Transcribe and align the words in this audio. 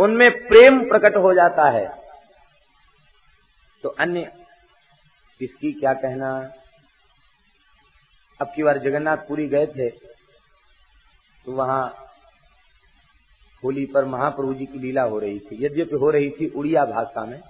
उनमें 0.00 0.30
प्रेम 0.46 0.78
प्रकट 0.88 1.16
हो 1.16 1.32
जाता 1.34 1.68
है। 1.70 1.86
तो 3.84 3.88
अन्य 4.00 4.30
इसकी 5.40 5.72
क्या 5.72 5.92
कहना? 5.96 6.30
अब 8.40 8.52
की 8.56 8.62
बार 8.62 8.78
जगन्नाथपुरी 8.80 9.46
गए 9.48 9.66
थे 9.68 9.88
तो 11.46 11.52
वहाँ 11.54 11.82
होली 13.62 13.84
पर 13.86 14.04
महाप्रभु 14.06 14.54
जी 14.54 14.66
की 14.66 14.78
लीला 14.78 15.02
हो 15.04 15.18
रही 15.18 15.38
थी। 15.40 15.64
यद्यपि 15.64 15.96
हो 15.96 16.10
रही 16.10 16.30
थी 16.30 16.48
उड़िया 16.50 16.84
भाषा 16.86 17.24
में, 17.24 17.40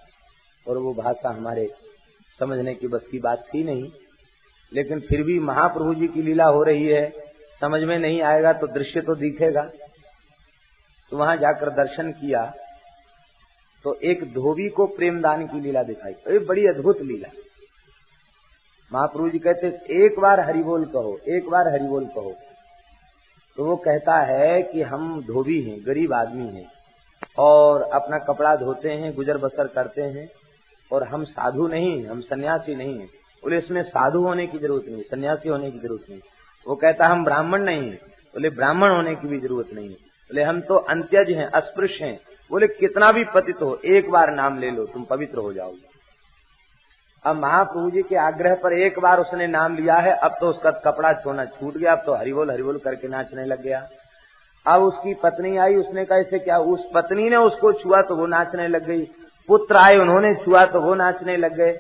और 0.67 0.79
वो 0.79 0.93
भाषा 0.95 1.29
हमारे 1.29 1.69
समझने 2.39 2.75
की 2.75 2.89
बस 2.89 3.07
की 3.11 3.19
बात 3.21 3.45
थी 3.49 3.63
नहीं, 3.65 3.91
लेकिन 4.73 5.01
फिर 5.01 5.23
भी 5.23 5.39
महाप्रभु 5.41 5.95
जी 5.95 6.09
की 6.09 6.23
लीला 6.23 6.45
हो 6.47 6.63
रही 6.65 6.87
है, 6.87 7.09
समझ 7.61 7.83
में 7.83 7.99
नहीं 7.99 8.21
आएगा 8.23 8.53
तो 8.55 8.67
दृश्य 8.69 9.01
तो 9.01 9.15
दिखेगा। 9.17 9.63
तो 11.11 11.17
वहाँ 11.17 11.37
जाकर 11.37 11.71
दर्शन 11.71 12.13
किया 12.13 12.53
तो 13.85 13.95
एक 14.05 14.25
धोबी 14.25 14.69
को 14.69 14.87
प्रेमदान 14.87 15.47
की 15.47 15.61
लीला 15.61 15.83
दिखाई। 15.83 16.13
तो 16.13 16.47
बड़ी 16.47 16.67
अद्भुत 16.67 17.01
लीला। 17.01 17.29
महाप्रभु 18.93 19.29
जी 19.31 19.39
कहते, 19.39 19.67
एक 20.05 20.19
बार 20.21 20.41
हरिबोल 20.41 20.85
कहो, 20.85 21.19
एक 21.29 21.49
बार 21.49 21.69
हरिबोल 21.69 22.05
कहो। 22.05 22.35
तो 23.57 23.65
वो 23.65 23.77
कहता 23.77 24.17
है 24.17 24.63
कि 24.63 24.83
हम 24.83 25.23
धोबी 25.23 25.63
हैं, 25.63 25.87
गरीब 25.87 26.13
आदमी 26.13 26.49
हैं, 26.49 26.73
और 27.39 27.83
अपना 27.83 28.19
कपड़ा 28.19 28.57
धोते 28.57 28.91
हैं, 28.91 29.15
गुजर 29.15 29.39
बसर 29.39 29.67
करते 29.67 30.03
हैं, 30.03 30.29
और 30.93 31.05
हम 31.05 31.25
साधु 31.25 31.67
नहीं 31.67 32.07
हम 32.07 32.21
सन्यासी 32.21 32.75
नहीं 32.75 32.99
है। 32.99 33.07
बोले, 33.43 33.59
इसमें 33.59 33.83
साधु 33.83 34.23
होने 34.23 34.47
की 34.47 34.59
ज़रूरत 34.59 34.85
नहीं, 34.89 35.03
सन्यासी 35.03 35.49
होने 35.49 35.71
की 35.71 35.79
ज़रूरत 35.79 36.11
नहीं। 36.11 36.21
वो 36.69 36.75
कहता, 36.75 37.07
हम 37.07 37.25
ब्राह्मण 37.25 37.63
नहीं 37.63 37.91
है। 37.91 37.97
बोले, 38.35 38.51
ब्राह्मण 38.51 38.91
होने 38.91 39.15
की 39.15 39.29
भी 39.29 39.41
ज़रूरत 39.41 39.73
नहीं 39.75 39.91
है। 39.91 40.10
बोले, 40.31 40.43
हम 40.43 40.61
तो 40.61 40.75
अंत्यज 40.75 41.31
हैं 41.31 41.47
अस्पृश्य 41.51 42.05
हैं। 42.05 42.19
बोले, 42.51 42.67
कितना 42.69 43.11
भी 43.13 43.25
पतित 43.35 43.63
हो, 43.63 43.75
एक 43.85 44.11
बार 44.11 44.31
नाम 44.31 44.59
ले 44.59 44.71
लो, 44.71 44.85
तुम 44.85 45.05
पवित्र 45.05 45.39
हो 45.39 45.53
जाओगे। 45.53 45.89
अब 47.25 47.37
महाप्रभु 47.37 47.91
जी 47.91 48.03
के 48.03 48.17
आग्रह 48.17 48.55
पर 48.55 48.73
एक 48.73 48.99
बार 48.99 49.21
उसने 49.21 49.47
नाम 49.47 49.77
लिया 49.77 49.97
है, 49.97 50.13
अब 50.13 50.37
तो 50.41 50.49
उसका 50.49 50.71
कपड़ा 50.85 51.13
छोना 51.13 51.45
छूट 51.45 51.77
गया, 51.77 51.93
अब 51.93 52.03
तो 52.07 52.15
हरिबोल 52.15 52.51
हरिबोल 52.51 52.79
करके 52.79 53.09
नाचने 53.09 53.45
लग 53.45 53.63
गया। 53.63 53.87
अब 54.67 54.83
उसकी 54.83 55.15
पत्नी 55.15 55.57
आई, 55.57 55.75
उसने 55.75 56.05
कहा, 56.05 56.19
इसे 56.19 56.39
क्या, 56.39 56.59
उस 56.59 56.91
पत्नी 56.95 57.29
ने 57.31 57.37
उसको 57.37 57.73
छुआ 57.73 58.03
तो 58.03 58.17
वो 58.17 58.27
नाचने 58.27 58.69
लग 58.69 58.87
गई, 58.87 59.05
पुत्र 59.49 59.77
आए, 59.77 59.97
उन्होंने 59.97 60.35
छुआ 60.35 60.65
तो 60.67 60.81
वो 60.81 60.95
नाचने 60.95 61.37
लग 61.37 61.57
गए। 61.57 61.79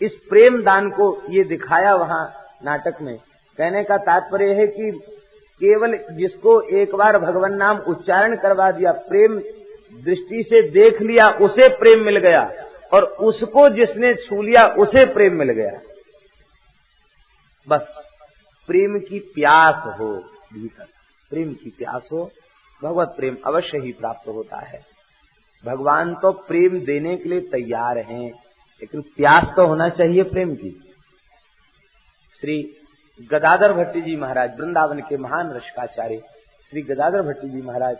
इस 0.00 0.14
प्रेम 0.30 0.62
दान 0.62 0.90
को 0.90 1.06
ये 1.30 1.44
दिखाया 1.44 1.94
वहाँ 1.94 2.24
नाटक 2.64 3.00
में। 3.02 3.16
कहने 3.58 3.82
का 3.84 3.96
तात्पर्य 3.96 4.54
है 4.54 4.66
कि 4.66 4.90
केवल 5.64 6.16
जिसको 6.16 6.60
एक 6.60 6.94
बार 6.94 7.18
भगवान 7.18 7.52
नाम 7.52 7.78
उच्चारण 7.78 8.36
करवा 8.36 8.70
दिया, 8.70 8.92
प्रेम 8.92 9.38
दृष्टि 10.04 10.42
से 10.42 10.70
देख 10.70 11.02
लिया, 11.02 11.28
उसे 11.28 11.68
प्रेम 11.68 12.04
मिल 12.04 12.18
गया। 12.18 12.52
और 12.92 13.04
उसको 13.04 13.68
जिसने 13.68 14.14
छू 14.14 14.42
लिया, 14.42 14.66
उसे 14.66 15.06
प्रेम 15.06 15.34
मिल 15.34 15.50
गया। 15.50 15.80
बस, 17.68 18.06
प्रेम 18.66 18.98
की 18.98 19.18
प्यास 19.18 19.98
हो 20.00 20.16
भीतर। 20.54 20.84
प्रेम 21.30 21.52
की 21.52 21.70
प्यास 21.70 22.08
हो, 22.12 22.30
भगवत 22.82 23.08
प्रेम 23.08 23.36
अवश्य 23.46 23.78
ही 23.78 23.92
प्राप्त 23.92 24.28
होता 24.28 24.56
है। 24.56 24.84
भगवान 25.64 26.14
तो 26.14 26.32
प्रेम 26.32 26.80
देने 26.80 27.16
के 27.16 27.28
लिए 27.28 27.40
तैयार 27.40 27.98
हैं, 27.98 28.30
लेकिन 28.82 29.00
प्यास 29.00 29.52
तो 29.56 29.66
होना 29.66 29.88
चाहिए 29.88 30.22
प्रेम 30.22 30.54
की। 30.54 30.94
श्री 32.40 32.76
गदाधर 33.20 33.72
भट्टी 33.74 34.00
जी 34.00 34.16
महाराज, 34.16 34.54
वृंदावन 34.58 35.00
के 35.00 35.16
महान 35.18 35.52
रशकाचार्य 35.52 36.18
श्री 36.72 36.82
गदाधर 36.84 37.22
भट्टी 37.22 37.48
जी 37.50 37.62
महाराज, 37.62 37.96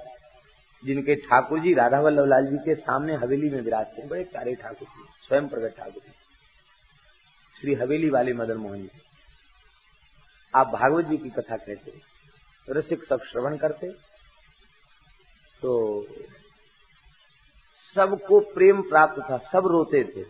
जिनके 0.83 1.15
ठाकुर 1.19 1.61
जी 1.61 1.73
राधा 1.75 2.01
वल्लभ 2.01 2.27
लाल 2.27 2.47
जी 2.47 2.57
के 2.59 2.75
सामने 2.77 3.15
हवेली 3.17 3.51
में 3.51 3.61
विराजते 3.61 4.03
हैं 4.03 4.09
बड़े 4.11 4.23
प्यारे 4.27 4.55
ठाकुर 4.55 4.89
जी 4.89 5.05
स्वयं 5.27 5.49
प्रगट 5.49 5.77
ठाकुर 5.77 6.03
जी 6.03 6.13
श्री 7.57 7.75
हवेली 7.75 8.11
वाले 8.11 8.33
मदन 8.35 8.57
मोहन 8.57 8.83
जी, 8.83 9.01
आप 10.55 10.67
भागवत 10.69 11.07
जी 11.07 11.17
की 11.17 11.31
कथा 11.31 11.57
कहते 11.57 11.93
रसिक 12.69 13.05
सब 13.05 13.23
श्रवण 13.25 13.57
करते 13.57 13.89
तो 15.63 15.71
सबको 17.87 18.41
प्रेम 18.55 18.83
प्राप्त 18.83 19.21
था, 19.21 19.37
सब 19.53 19.67
रोते 19.67 20.03
थे। 20.07 20.25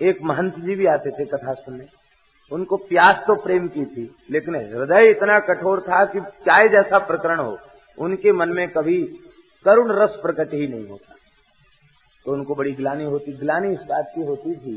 एक 0.00 0.18
महंत 0.22 0.54
जी 0.56 0.74
भी 0.74 0.86
आते 0.86 1.10
थे 1.10 1.24
कथा 1.26 1.54
सुनने। 1.56 1.84
उनको 2.50 2.76
प्यास 2.78 3.22
तो 3.26 3.34
प्रेम 3.36 3.66
की 3.68 3.84
थी, 3.84 4.10
लेकिन 4.30 4.54
हृदय 4.54 5.10
इतना 5.10 5.38
कठोर 5.40 5.80
था 5.80 6.04
कि 6.04 6.20
चाहे 6.46 6.68
जैसा 6.68 6.98
प्रकरण 6.98 7.40
हो, 7.40 7.58
उनके 7.98 8.32
मन 8.32 8.48
में 8.48 8.68
कभी 8.68 9.02
करुण 9.64 9.92
रस 9.92 10.18
प्रकट 10.22 10.54
ही 10.54 10.66
नहीं 10.66 10.86
होता। 10.88 11.14
तो 12.26 12.32
उनको 12.32 12.54
बड़ी 12.54 12.72
ग्लानी 12.72 13.04
होती, 13.04 13.32
ग्लानी 13.32 13.72
इस 13.72 13.82
बात 13.88 14.12
की 14.14 14.24
होती 14.24 14.54
थी 14.56 14.74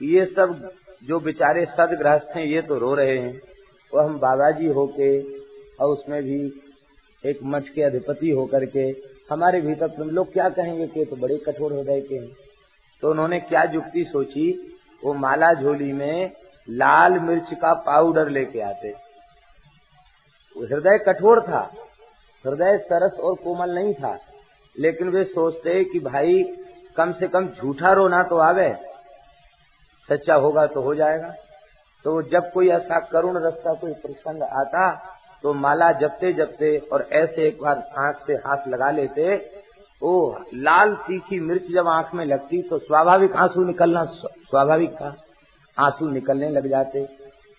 कि 0.00 0.14
ये 0.16 0.24
सब 0.26 0.70
जो 1.02 1.18
बेचारे 1.20 1.64
सदग्रस्त 1.66 2.36
हैं, 2.36 2.44
ये 2.44 2.62
तो 2.62 2.78
रो 2.78 2.94
रहे 2.94 3.18
हैं। 3.18 3.40
वो 3.92 4.00
हम 4.00 4.18
बाबाजी 4.18 4.66
होके 4.68 5.20
और 5.20 5.92
उसमें 5.92 6.22
भी 6.22 6.40
एक 7.24 7.38
मठ 7.44 7.68
के 7.68 7.82
अधिपति 7.82 8.30
होकर 8.30 8.64
के, 8.66 8.88
हमारे 9.30 9.60
भीतर 9.60 9.88
तुम 9.88 10.10
लोग 10.10 10.32
क्या 10.32 10.48
कहेंगे 10.50 10.86
कि 10.86 11.04
तो 11.04 11.16
बड़े 11.16 11.36
कठोर 11.38 11.72
हृदय 11.72 12.00
के 12.00 12.14
हैं। 12.14 12.30
तो 13.02 13.10
उन्होंने 13.10 13.38
क्या 13.40 13.62
युक्ति 13.72 14.04
सोची, 14.04 14.50
वो 15.02 15.14
माला 15.16 15.52
झोली 15.54 15.92
में 15.92 16.32
लाल 16.68 17.18
मिर्च 17.20 17.52
का 17.54 17.72
पाउडर 17.86 18.28
लेके 18.28 18.60
आते। 18.60 18.88
हृदय 20.56 20.98
कठोर 20.98 21.40
था, 21.42 21.60
हृदय 22.44 22.76
सरस 22.78 23.18
और 23.20 23.34
कोमल 23.34 23.70
नहीं 23.70 23.94
था, 23.94 24.16
लेकिन 24.76 25.08
वे 25.08 25.24
सोचते 25.24 25.82
कि 25.84 25.98
भाई, 26.00 26.42
कम 26.96 27.12
से 27.12 27.28
कम 27.28 27.48
झूठा 27.48 27.92
रोना 27.92 28.22
तो 28.22 28.38
आवे, 28.38 28.72
सच्चा 30.08 30.34
होगा 30.34 30.66
तो 30.66 30.80
हो 30.80 30.94
जाएगा। 30.94 31.34
तो 32.04 32.20
जब 32.22 32.50
कोई 32.52 32.68
ऐसा 32.68 32.98
करुण 33.02 33.38
रस्ता 33.38 33.72
कोई 33.74 33.92
प्रसंग 33.96 34.42
आता 34.42 34.90
तो 35.44 35.52
माला 35.54 35.90
जपते 35.92 36.32
जपते 36.32 36.76
और 36.92 37.08
ऐसे 37.12 37.46
एक 37.46 37.58
बार 37.62 37.82
आँख 37.98 38.16
से 38.26 38.34
हाथ 38.46 38.68
लगा 38.68 38.90
लेते, 38.90 39.36
ओ, 40.02 40.34
लाल 40.54 40.94
तीखी 41.02 41.40
मिर्च 41.40 41.70
जब 41.70 41.88
आँख 41.88 42.14
में 42.14 42.24
लगती 42.24 42.62
तो 42.62 42.78
स्वाभाविक 42.78 43.36
आँसू 43.36 43.64
निकलना 43.64 44.02
स्वाभाविक 44.04 44.92
था। 44.92 45.14
आँसू 45.78 46.08
निकलने 46.10 46.48
लग 46.50 46.66
जाते 46.66 47.06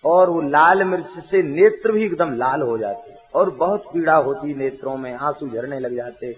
और 0.04 0.30
वो 0.30 0.42
लाल 0.42 0.84
मिर्च 0.84 1.20
से 1.26 1.42
नेत्र 1.44 1.92
भी 1.92 2.06
एकदम 2.06 2.34
लाल 2.34 2.62
हो 2.62 2.78
जाते 2.78 3.16
और 3.34 3.50
बहुत 3.50 3.84
पीड़ा 3.94 4.16
होती 4.16 4.54
नेत्रों 4.54 4.96
में, 4.98 5.14
आँसू 5.14 5.50
झरने 5.50 5.80
लग 5.80 5.96
जाते। 5.96 6.36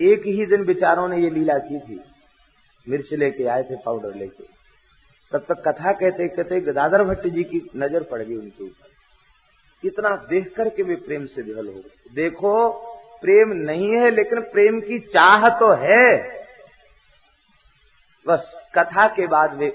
एक 0.00 0.26
ही 0.26 0.46
दिन 0.46 0.64
बेचारों 0.64 1.08
ने 1.08 1.18
ये 1.18 1.30
लीला 1.30 1.58
की 1.58 1.78
थी। 1.78 2.00
मिर्च 2.86 3.12
लेके 3.12 3.46
आए 3.46 3.62
थे 3.62 3.76
पाउडर 3.76 4.14
लेके। 4.14 4.44
तब 5.32 5.44
तक 5.48 5.62
कथा 5.68 5.92
कहते 5.92 6.28
कहते 6.28 6.60
गदाधर 6.60 7.04
भट्ट 7.04 7.26
जी 7.26 7.42
की 7.44 7.60
नज़र 7.76 8.02
पड़ 8.02 8.22
गई 8.22 8.36
उनके 8.36 8.64
ऊपर। 8.64 9.86
इतना 9.86 10.08
देख 10.30 10.52
करके 10.56 10.82
वे 10.82 10.94
प्रेम 10.96 11.26
से 11.26 11.42
विहल 11.42 11.66
हो 11.66 11.72
गए। 11.72 12.14
देखो, 12.14 12.68
प्रेम 13.22 13.52
नहीं 13.52 13.90
है, 13.90 14.10
लेकिन 14.10 14.40
प्रेम 14.42 14.80
की 14.80 14.98
चाह 14.98 15.48
तो 15.48 15.72
है। 15.74 16.40
बस 18.26 18.52
कथा 18.74 19.06
के 19.08 19.26
बाद 19.26 19.54
वे 19.54 19.68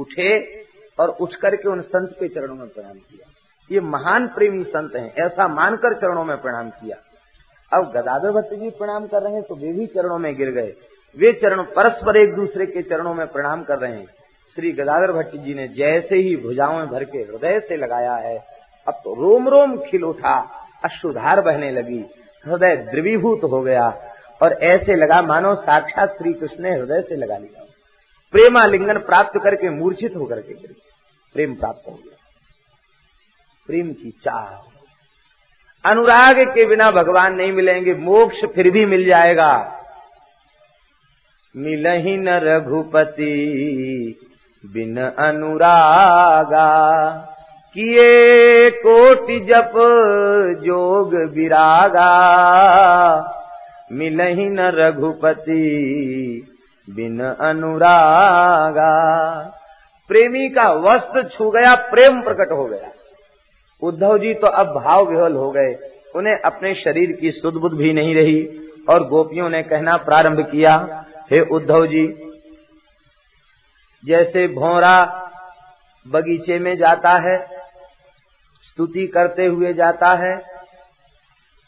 उठे 0.00 0.38
और 0.98 1.08
उठ 1.20 1.34
करके 1.36 1.68
उन 1.68 1.80
संत 1.82 2.16
के 2.20 2.28
चरणों 2.28 2.54
में 2.54 2.68
प्रणाम 2.68 2.92
किया। 2.92 3.28
ये 3.70 3.80
महान 3.82 4.26
प्रेमी 4.28 4.64
संत 4.66 4.96
हैं, 4.96 5.12
ऐसा 5.16 5.48
मानकर 5.50 5.94
चरणों 5.96 6.24
में 6.24 6.36
प्रणाम 6.38 6.70
किया। 6.70 6.96
अब 7.72 7.90
गदाधर 7.92 8.30
भट्ट 8.32 8.54
जी 8.54 8.70
प्रणाम 8.78 9.06
कर 9.06 9.22
रहे 9.22 9.32
हैं 9.34 9.42
तो 9.42 9.54
वे 9.56 9.72
भी 9.72 9.86
चरणों 9.88 10.18
में 10.18 10.34
गिर 10.36 10.50
गए। 10.52 10.72
वे 11.16 11.32
चरण 11.32 11.62
परस्पर 11.76 12.16
एक 12.16 12.34
दूसरे 12.34 12.66
के 12.66 12.82
चरणों 12.84 13.14
में 13.14 13.26
प्रणाम 13.28 13.62
कर 13.64 13.78
रहे 13.78 13.92
हैं। 13.92 14.06
श्री 14.56 14.70
गदाधर 14.72 15.12
भट्ट 15.12 15.36
जी 15.36 15.54
ने 15.54 15.66
जैसे 15.70 16.16
ही 16.18 16.34
भुजाओं 16.36 16.78
में 16.78 16.86
भर 16.88 17.04
के 17.04 17.18
हृदय 17.20 17.60
से 17.60 17.76
लगाया 17.76 18.14
है, 18.16 18.36
अब 18.86 19.00
तो 19.04 19.14
रोम 19.14 19.48
रोम 19.48 19.76
खिल 19.80 20.04
उठा, 20.04 20.36
अश्रुधार 20.84 21.40
बहने 21.40 21.70
लगी, 21.70 22.04
हृदय 22.44 22.76
द्रवीभूत 22.84 23.44
हो 23.44 23.60
गया 23.60 23.88
और 24.40 24.52
ऐसे 24.64 24.94
लगा 24.96 25.20
मानो 25.22 25.54
साक्षात 25.56 26.16
श्री 26.18 26.32
कृष्ण 26.32 26.62
ने 26.62 26.70
हृदय 26.70 27.02
से 27.02 27.16
लगा 27.16 27.36
लिया। 27.36 27.64
प्रेमालिंगन 28.32 28.98
प्राप्त 28.98 29.38
करके 29.42 29.70
मूर्छित 29.70 30.16
होकर 30.16 30.40
के 30.40 30.54
प्रेम 31.34 31.54
प्राप्त 31.54 31.88
हो 31.88 31.92
गया। 31.92 32.16
प्रेम 33.68 33.92
की 33.92 34.10
चाह 34.24 34.68
अनुराग 35.84 36.40
के 36.54 36.64
बिना 36.66 36.90
भगवान 36.90 37.34
नहीं 37.34 37.52
मिलेंगे, 37.52 37.94
मोक्ष 37.94 38.44
फिर 38.54 38.70
भी 38.70 38.84
मिल 38.86 39.04
जाएगा। 39.06 39.52
मिलही 41.54 42.16
न 42.16 42.28
रघुपति 42.42 43.34
बिन 44.64 44.96
अनुरागा, 44.96 46.70
किए 47.76 48.70
कोटि 48.76 49.38
जप 49.40 49.72
जोग 50.62 51.14
विरागा 51.30 52.10
मिलही 53.92 54.48
न 54.48 54.70
रघुपति 54.74 55.66
बिन 56.90 57.20
अनुरागा। 57.20 58.92
प्रेमी 60.10 60.48
का 60.48 60.70
वस्त्र 60.72 61.22
छू 61.28 61.50
गया, 61.50 61.74
प्रेम 61.90 62.22
प्रकट 62.22 62.52
हो 62.52 62.64
गया। 62.64 62.90
उद्धव 63.82 64.18
जी 64.18 64.34
तो 64.34 64.46
अब 64.46 64.66
भाव 64.74 65.06
विहल 65.06 65.34
हो 65.34 65.50
गए। 65.50 65.74
उन्हें 66.14 66.38
अपने 66.40 66.74
शरीर 66.74 67.12
की 67.12 67.30
सुदबुद 67.30 67.72
भी 67.72 67.92
नहीं 67.92 68.14
रही 68.14 68.40
और 68.88 69.06
गोपियों 69.08 69.48
ने 69.48 69.62
कहना 69.62 69.96
प्रारंभ 69.96 70.40
किया, 70.50 71.04
हे 71.30 71.40
उद्धव 71.40 71.86
जी, 71.86 72.06
जैसे 74.04 74.46
भौरा 74.48 74.96
बगीचे 76.06 76.58
में 76.58 76.76
जाता 76.76 77.12
है, 77.20 77.38
स्तुति 78.64 79.06
करते 79.06 79.46
हुए 79.46 79.72
जाता 79.72 80.12
है 80.16 80.36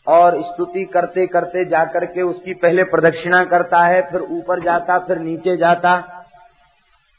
और 0.07 0.43
स्तुति 0.43 0.85
करते 0.85 1.27
करते 1.27 1.65
जाकर 1.65 2.05
के 2.05 2.23
उसकी 2.23 2.55
पहले 2.55 2.85
प्रदक्षिणा 2.85 3.45
करता 3.45 3.87
है, 3.87 4.03
फिर 4.03 4.21
ऊपर 4.21 4.61
जाता, 4.61 4.99
फिर 4.99 5.19
नीचे 5.19 5.57
जाता, 5.57 6.25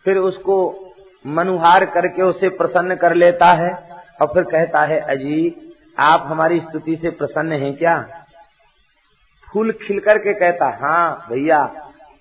फिर 0.05 0.17
उसको 0.17 0.85
मनुहार 1.27 1.85
करके 1.85 2.21
उसे 2.21 2.49
प्रसन्न 2.49 2.95
कर 2.95 3.15
लेता 3.15 3.45
है 3.45 3.71
और 4.21 4.27
फिर 4.27 4.43
कहता 4.43 4.81
है, 4.81 4.99
अजी, 4.99 5.73
आप 5.99 6.23
हमारी 6.27 6.59
स्तुति 6.59 6.95
से 6.95 7.09
प्रसन्न 7.09 7.51
हैं 7.51 7.73
क्या? 7.77 8.07
फूल 9.53 9.71
खिल 9.71 9.99
करके 9.99 10.33
कहता 10.33 10.65
हाँ 10.81 11.27
भैया, 11.29 11.65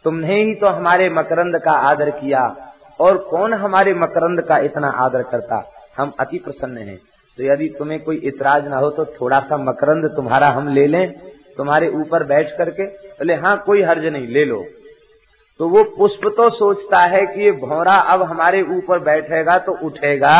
तुमने 0.05 0.43
ही 0.43 0.55
तो 0.55 0.67
हमारे 0.67 1.11
मकरंद 1.11 1.59
का 1.59 1.73
आदर 1.73 2.11
किया, 2.11 2.57
और 3.01 3.19
कौन 3.19 3.55
हमारे 3.55 3.95
मकरंद 3.95 4.41
का 4.41 4.59
इतना 4.59 4.89
आदर 4.89 5.23
करता? 5.23 5.73
हम 5.99 6.13
अति 6.21 6.39
प्रसन्न 6.39 6.79
हैं। 6.79 6.99
तो 7.39 7.45
यदि 7.45 7.69
तुम्हें 7.79 8.03
कोई 8.03 8.17
इतराज 8.25 8.69
ना 8.69 8.77
हो 8.77 8.91
तो 8.91 9.05
थोड़ा 9.05 9.41
सा 9.41 9.57
मकरंद 9.57 10.07
तुम्हारा 10.07 10.49
हम 10.49 10.69
ले 10.69 10.87
लें, 10.87 11.13
तुम्हारे 11.57 11.89
ऊपर 11.89 12.25
बैठ 12.25 12.57
करके। 12.59 12.85
बोले 12.85 13.35
हाँ 13.35 13.57
कोई 13.67 13.83
हर्ज 13.83 14.05
नहीं, 14.05 14.27
ले 14.27 14.45
लो। 14.45 14.65
तो 15.61 15.69
वो 15.69 15.83
पुष्प 15.85 16.27
तो 16.37 16.51
सोचता 16.51 16.99
है 16.99 17.27
कि 17.27 17.45
ये 17.45 17.53
भौरा 17.53 17.95
अब 17.95 18.23
हमारे 18.23 18.63
ऊपर 18.63 18.99
बैठेगा 18.99 19.59
तो 19.59 19.73
उठेगा 19.87 20.37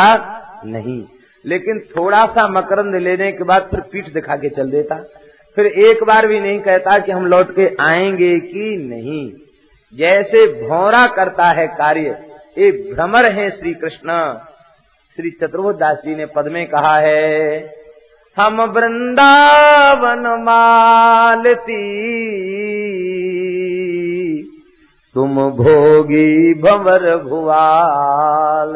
नहीं। 0.65 1.03
लेकिन 1.45 1.79
थोड़ा 1.97 2.25
सा 2.25 2.47
मकरंद 2.47 2.95
लेने 2.95 3.31
के 3.31 3.43
बाद 3.43 3.67
फिर 3.71 3.79
पीठ 3.79 4.13
दिखा 4.13 4.35
के 4.35 4.49
चल 4.49 4.71
देता। 4.71 4.95
फिर 5.57 5.65
एक 5.65 6.03
बार 6.03 6.27
भी 6.27 6.39
नहीं 6.39 6.59
कहता 6.59 6.97
कि 6.99 7.11
हम 7.11 7.25
लौट 7.25 7.55
के 7.55 7.67
आएँगे 7.79 8.39
कि 8.39 8.77
नहीं। 8.77 9.31
जैसे 9.93 10.45
भौरा 10.67 11.07
करता 11.07 11.47
है 11.47 11.67
कार्य, 11.67 12.17
ये 12.57 12.71
भ्रमर 12.93 13.25
है 13.25 13.49
श्री 13.49 13.73
कृष्ण 13.73 14.09
श्री 15.17 15.29
चतुर्भुज 15.31 15.75
दास 15.75 15.97
जी 16.05 16.15
ने 16.15 16.25
पद 16.25 16.47
में 16.47 16.65
कहा 16.67 16.95
है, 16.97 17.73
हम 18.37 18.61
वृंदावन 18.71 20.23
मालती। 20.43 21.81
तुम 25.15 25.35
भोगी 25.51 26.53
भंवर 26.61 27.05
भुवाल। 27.23 28.73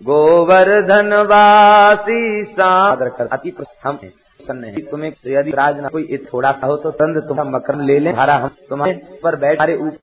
गोवर्धन 0.00 1.12
वासी 1.26 2.42
अति 2.52 3.50
हम 3.84 3.96
प्रसन्न 3.96 4.64
है। 4.64 4.80
तुम्हें 4.82 5.12
यदि 5.26 5.50
राज 5.50 5.78
ना 5.80 5.88
कोई 5.88 6.18
थोड़ा 6.24 6.52
सा 6.52 6.66
हो 6.66 6.76
तो 6.76 6.90
तंद 6.92 7.22
तुम्हारा 7.28 7.50
मकर 7.50 7.76
ले 7.82 7.98
ले 7.98 8.10
हम 8.10 8.50
तुम्हारे 8.68 8.92
पर 9.22 9.36
बैठ 9.36 9.60
ऊपर 9.60 9.96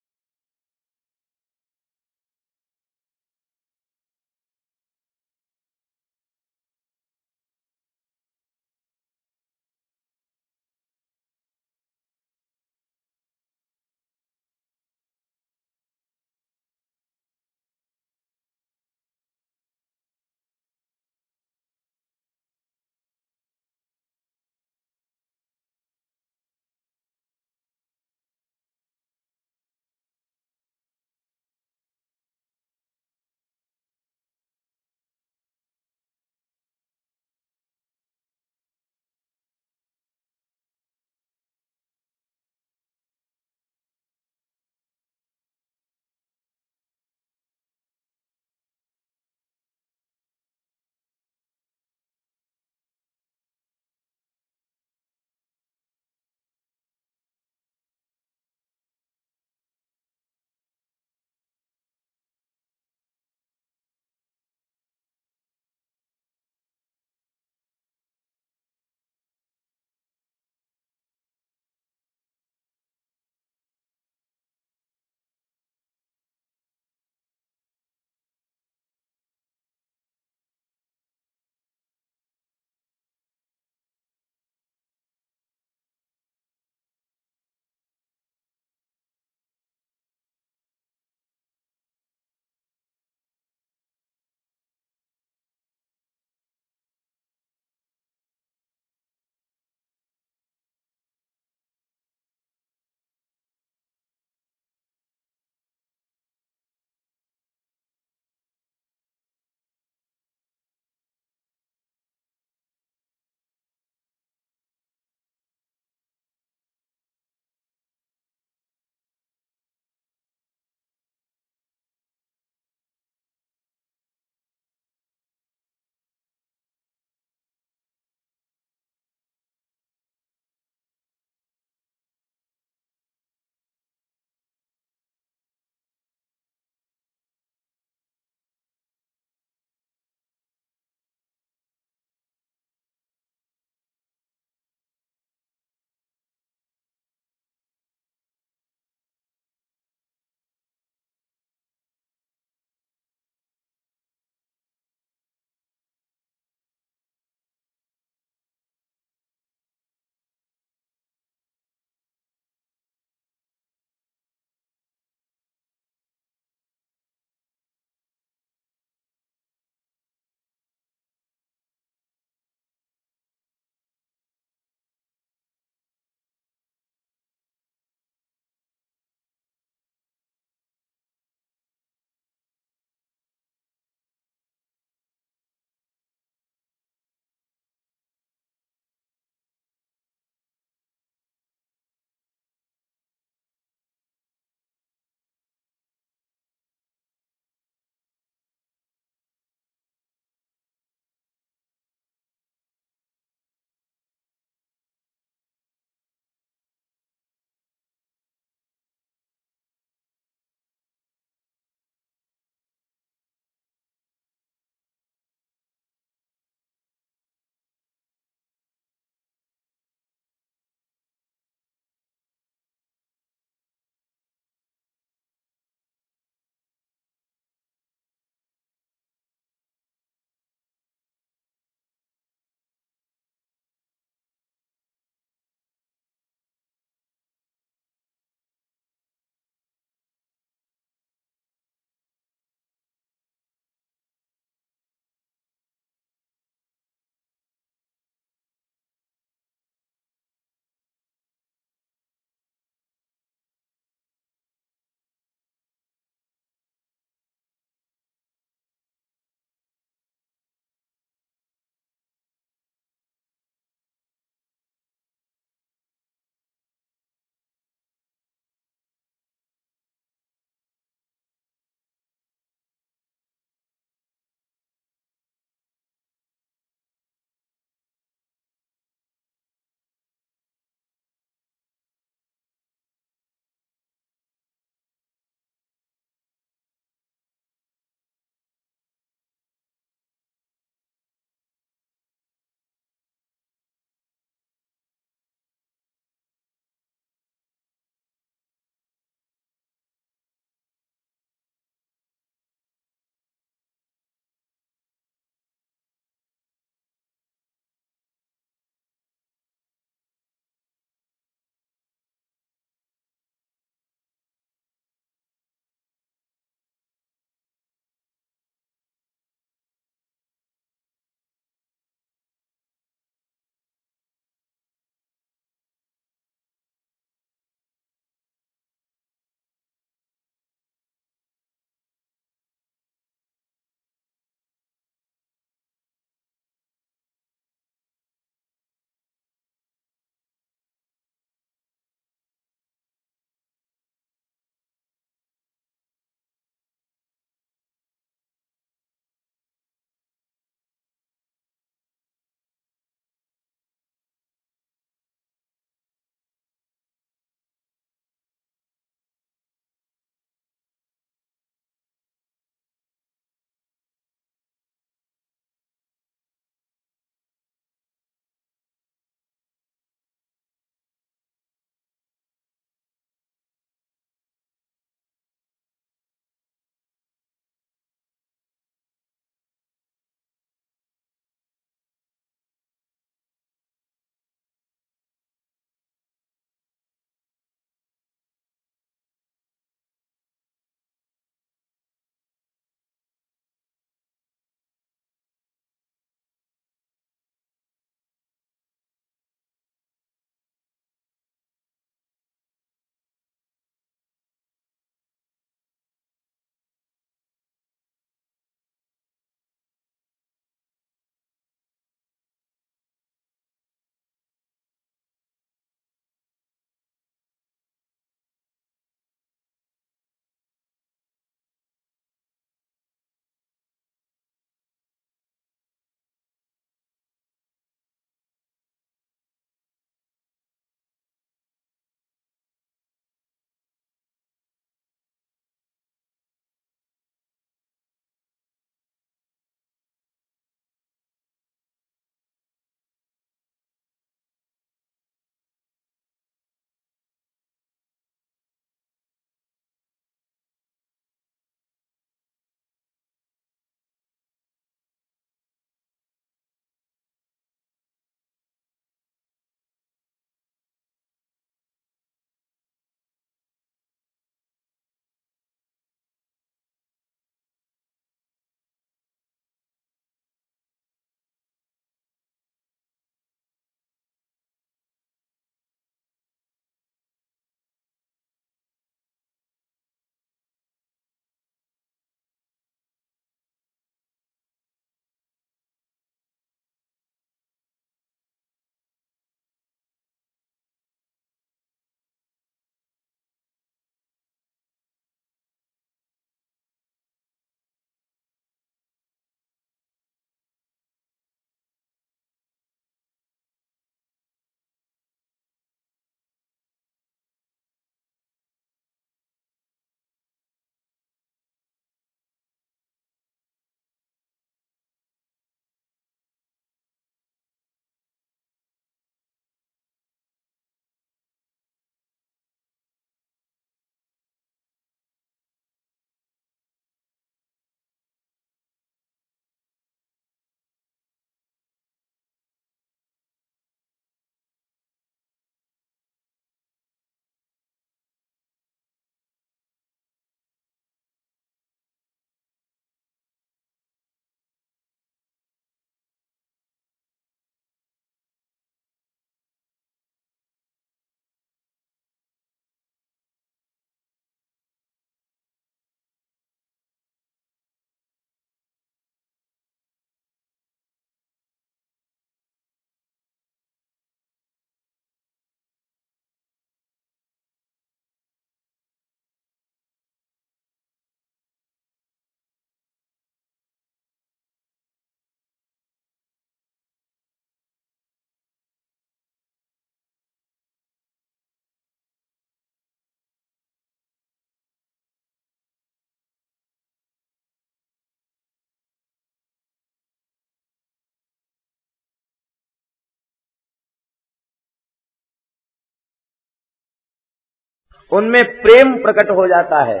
उनमें 598.12 598.44
प्रेम 598.60 598.94
प्रकट 599.02 599.30
हो 599.30 599.46
जाता 599.48 599.82
है। 599.84 600.00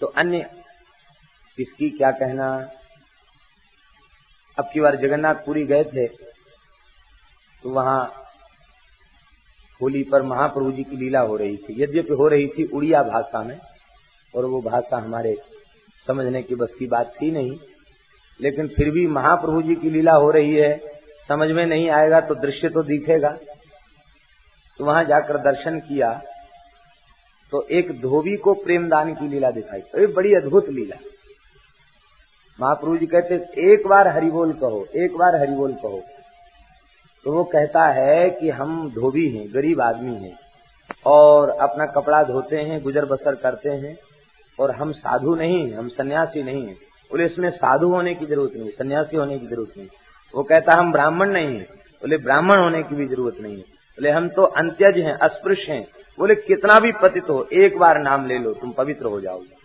तो 0.00 0.06
अन्य, 0.08 0.46
इसकी 1.58 1.88
क्या 1.90 2.10
कहना? 2.12 2.48
अब 4.58 4.70
की 4.72 4.80
बार 4.80 4.96
जगन्नाथपुरी 4.98 5.64
गए 5.66 5.84
थे 5.86 6.06
तो 6.06 7.70
वहाँ 7.70 8.00
होली 9.80 10.02
पर 10.02 10.22
महाप्रभु 10.24 10.72
जी 10.72 10.82
की 10.84 10.96
लीला 10.96 11.20
हो 11.20 11.36
रही 11.36 11.56
थी। 11.58 11.82
यद्यपि 11.82 12.14
हो 12.14 12.26
रही 12.28 12.46
थी 12.48 12.64
उड़िया 12.66 13.02
भाषा 13.04 13.42
में, 13.42 13.58
और 14.34 14.44
वो 14.44 14.60
भाषा 14.62 14.96
हमारे 14.96 15.36
समझने 16.06 16.42
की 16.42 16.54
बस 16.54 16.74
की 16.78 16.86
बात 16.88 17.12
थी 17.14 17.30
नहीं, 17.30 17.56
लेकिन 18.40 18.68
फिर 18.68 18.90
भी 18.90 19.06
महाप्रभु 19.08 19.62
जी 19.62 19.74
की 19.76 19.90
लीला 19.90 20.12
हो 20.14 20.30
रही 20.30 20.54
है, 20.54 20.76
समझ 21.28 21.50
में 21.50 21.64
नहीं 21.66 21.88
आएगा 21.92 22.20
तो 22.20 22.34
दृश्य 22.36 22.68
तो 22.68 22.82
दिखेगा। 22.84 23.36
तो 24.78 24.84
वहाँ 24.84 25.04
जाकर 25.04 25.36
दर्शन 25.36 25.78
किया 25.78 26.22
तो 27.52 27.66
एक 27.70 27.90
धोबी 28.00 28.36
को 28.36 28.52
प्रेमदान 28.54 29.14
की 29.14 29.28
लीला 29.28 29.50
दिखाई। 29.50 29.80
तो 29.80 30.12
बड़ी 30.12 30.34
अद्भुत 30.34 30.68
लीला। 30.68 30.96
महाप्रभु 32.58 32.96
जी 32.96 33.06
कहते, 33.06 33.34
एक 33.72 33.86
बार 33.86 34.08
हरिबोल 34.08 34.52
कहो, 34.52 34.86
एक 34.96 35.16
बार 35.16 35.36
हरिबोल 35.36 35.72
कहो। 35.72 36.00
तो 37.24 37.32
वो 37.32 37.44
कहता 37.44 37.86
है 37.86 38.30
कि 38.30 38.50
हम 38.50 38.90
धोबी 38.90 39.28
हैं, 39.28 39.54
गरीब 39.54 39.80
आदमी 39.80 40.14
हैं, 40.14 40.38
और 41.06 41.50
अपना 41.50 41.86
कपड़ा 41.86 42.22
धोते 42.22 42.56
हैं, 42.56 42.82
गुजर 42.82 43.04
बसर 43.04 43.34
करते 43.34 43.70
हैं, 43.70 43.96
और 44.58 44.70
हम 44.70 44.92
साधु 44.92 45.34
नहीं 45.34 45.72
हम 45.72 45.88
सन्यासी 45.88 46.42
नहीं 46.42 46.66
है। 46.66 46.74
बोले, 47.10 47.24
इसमें 47.24 47.50
साधु 47.50 47.88
होने 47.88 48.14
की 48.14 48.26
ज़रूरत 48.26 48.52
नहीं, 48.56 48.70
सन्यासी 48.70 49.16
होने 49.16 49.38
की 49.38 49.46
ज़रूरत 49.46 49.78
नहीं। 49.78 49.88
वो 50.34 50.42
कहता, 50.42 50.74
हम 50.74 50.92
ब्राह्मण 50.92 51.30
नहीं 51.30 51.56
है। 51.56 51.62
बोले, 52.02 52.16
ब्राह्मण 52.16 52.58
होने 52.58 52.82
की 52.82 52.94
भी 52.94 53.06
ज़रूरत 53.06 53.40
नहीं 53.40 53.56
है। 53.56 53.81
बोले, 53.98 54.10
हम 54.10 54.28
तो 54.28 54.42
अंत्यज 54.42 54.98
हैं, 54.98 55.14
अस्पृश्य 55.14 55.72
हैं। 55.72 55.86
बोले, 56.18 56.34
कितना 56.34 56.78
भी 56.80 56.92
पतित 56.92 57.28
हो, 57.30 57.48
एक 57.52 57.78
बार 57.78 57.98
नाम 57.98 58.26
ले 58.26 58.38
लो, 58.38 58.52
तुम 58.52 58.70
पवित्र 58.70 59.06
हो 59.06 59.20
जाओगे। 59.20 59.60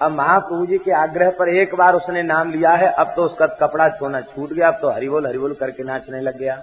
अब 0.00 0.12
महाप्रभु 0.12 0.66
जी 0.66 0.78
के 0.78 0.92
आग्रह 0.92 1.30
पर 1.30 1.48
एक 1.48 1.74
बार 1.74 1.94
उसने 1.94 2.22
नाम 2.22 2.52
लिया 2.52 2.70
है, 2.70 2.86
अब 2.88 3.12
तो 3.16 3.22
उसका 3.22 3.46
कपड़ा 3.46 3.88
छोना 3.88 4.20
छूट 4.20 4.52
गया, 4.52 4.68
अब 4.68 4.78
तो 4.80 4.90
हरिबोल 4.90 5.26
हरिबोल 5.26 5.54
करके 5.54 5.82
नाचने 5.82 6.20
लग 6.20 6.38
गया। 6.38 6.62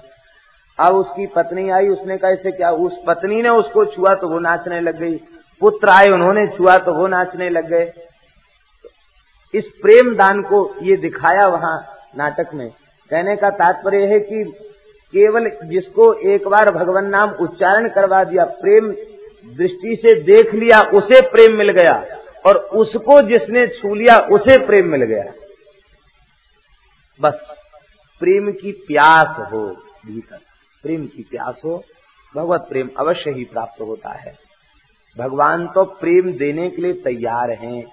अब 0.80 0.96
उसकी 0.96 1.26
पत्नी 1.28 1.70
आई, 1.70 1.88
उसने 1.88 2.18
कहा, 2.18 2.32
इसे 2.32 2.52
क्या, 2.52 2.72
उस 2.72 3.04
पत्नी 3.08 3.42
ने 3.42 3.50
उसको 3.50 3.86
छुआ 3.86 4.14
तो 4.14 4.30
वो 4.30 4.40
नाचने 4.40 4.80
लग 4.82 5.00
गई, 5.00 5.16
पुत्र 5.62 5.90
आए, 5.90 6.10
उन्होंने 6.10 6.46
छुआ 6.48 6.78
तो 6.78 6.94
वो 6.94 7.08
नाचने 7.08 7.50
लग 7.50 7.68
गए। 7.68 7.92
इस 9.54 9.68
प्रेम 9.82 10.16
दान 10.16 10.42
को 10.42 10.60
ये 10.82 10.98
दिखाया 10.98 11.48
वहाँ 11.48 11.78
नाटक 12.18 12.54
में। 12.54 12.70
कहने 13.12 13.36
का 13.36 13.50
तात्पर्य 13.50 14.06
है 14.06 14.20
कि 14.20 14.44
केवल 15.16 15.70
जिसको 15.70 16.14
एक 16.14 16.48
बार 16.48 16.72
भगवान 16.72 17.06
नाम 17.06 17.30
उच्चारण 17.30 17.90
करवा 17.90 18.24
दिया, 18.24 18.46
प्रेम 18.46 18.92
दृष्टि 19.58 19.96
से 19.96 20.22
देख 20.22 20.54
लिया, 20.54 20.82
उसे 20.82 21.22
प्रेम 21.22 21.58
मिल 21.58 21.72
गया। 21.72 22.06
और 22.46 22.58
उसको 22.58 23.22
जिसने 23.22 23.68
छू 23.68 23.96
लिया, 23.96 24.18
उसे 24.18 24.66
प्रेम 24.66 24.88
मिल 24.88 25.04
गया। 25.04 25.34
बस, 27.22 27.56
प्रेम 28.20 28.52
की 28.52 28.72
प्यास 28.72 29.52
हो 29.54 29.70
भीतर। 30.06 30.38
प्रेम 30.84 31.08
की 31.08 31.24
प्यास 31.24 31.62
हो, 31.66 31.84
भगवत 32.36 32.66
प्रेम 32.70 32.90
अवश्य 33.00 33.32
ही 33.32 33.44
प्राप्त 33.46 33.82
होता 33.82 34.10
है। 34.10 34.36
भगवान 35.18 35.68
तो 35.68 35.84
प्रेम 35.84 36.34
देने 36.34 36.70
के 36.70 36.82
लिए 36.82 36.94
तैयार 36.94 37.52
हैं, 37.52 37.84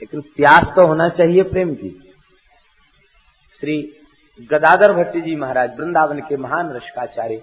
लेकिन 0.00 0.20
प्यास 0.20 0.72
तो 0.76 0.86
होना 0.86 1.08
चाहिए 1.08 1.42
प्रेम 1.42 1.74
की। 1.74 2.14
श्री 3.60 4.03
गदाधर 4.38 4.92
भट्टी 4.94 5.20
जी 5.20 5.34
महाराज, 5.36 5.76
वृंदावन 5.78 6.20
के 6.20 6.36
महान 6.36 6.72
रशकाचार्य 6.72 7.38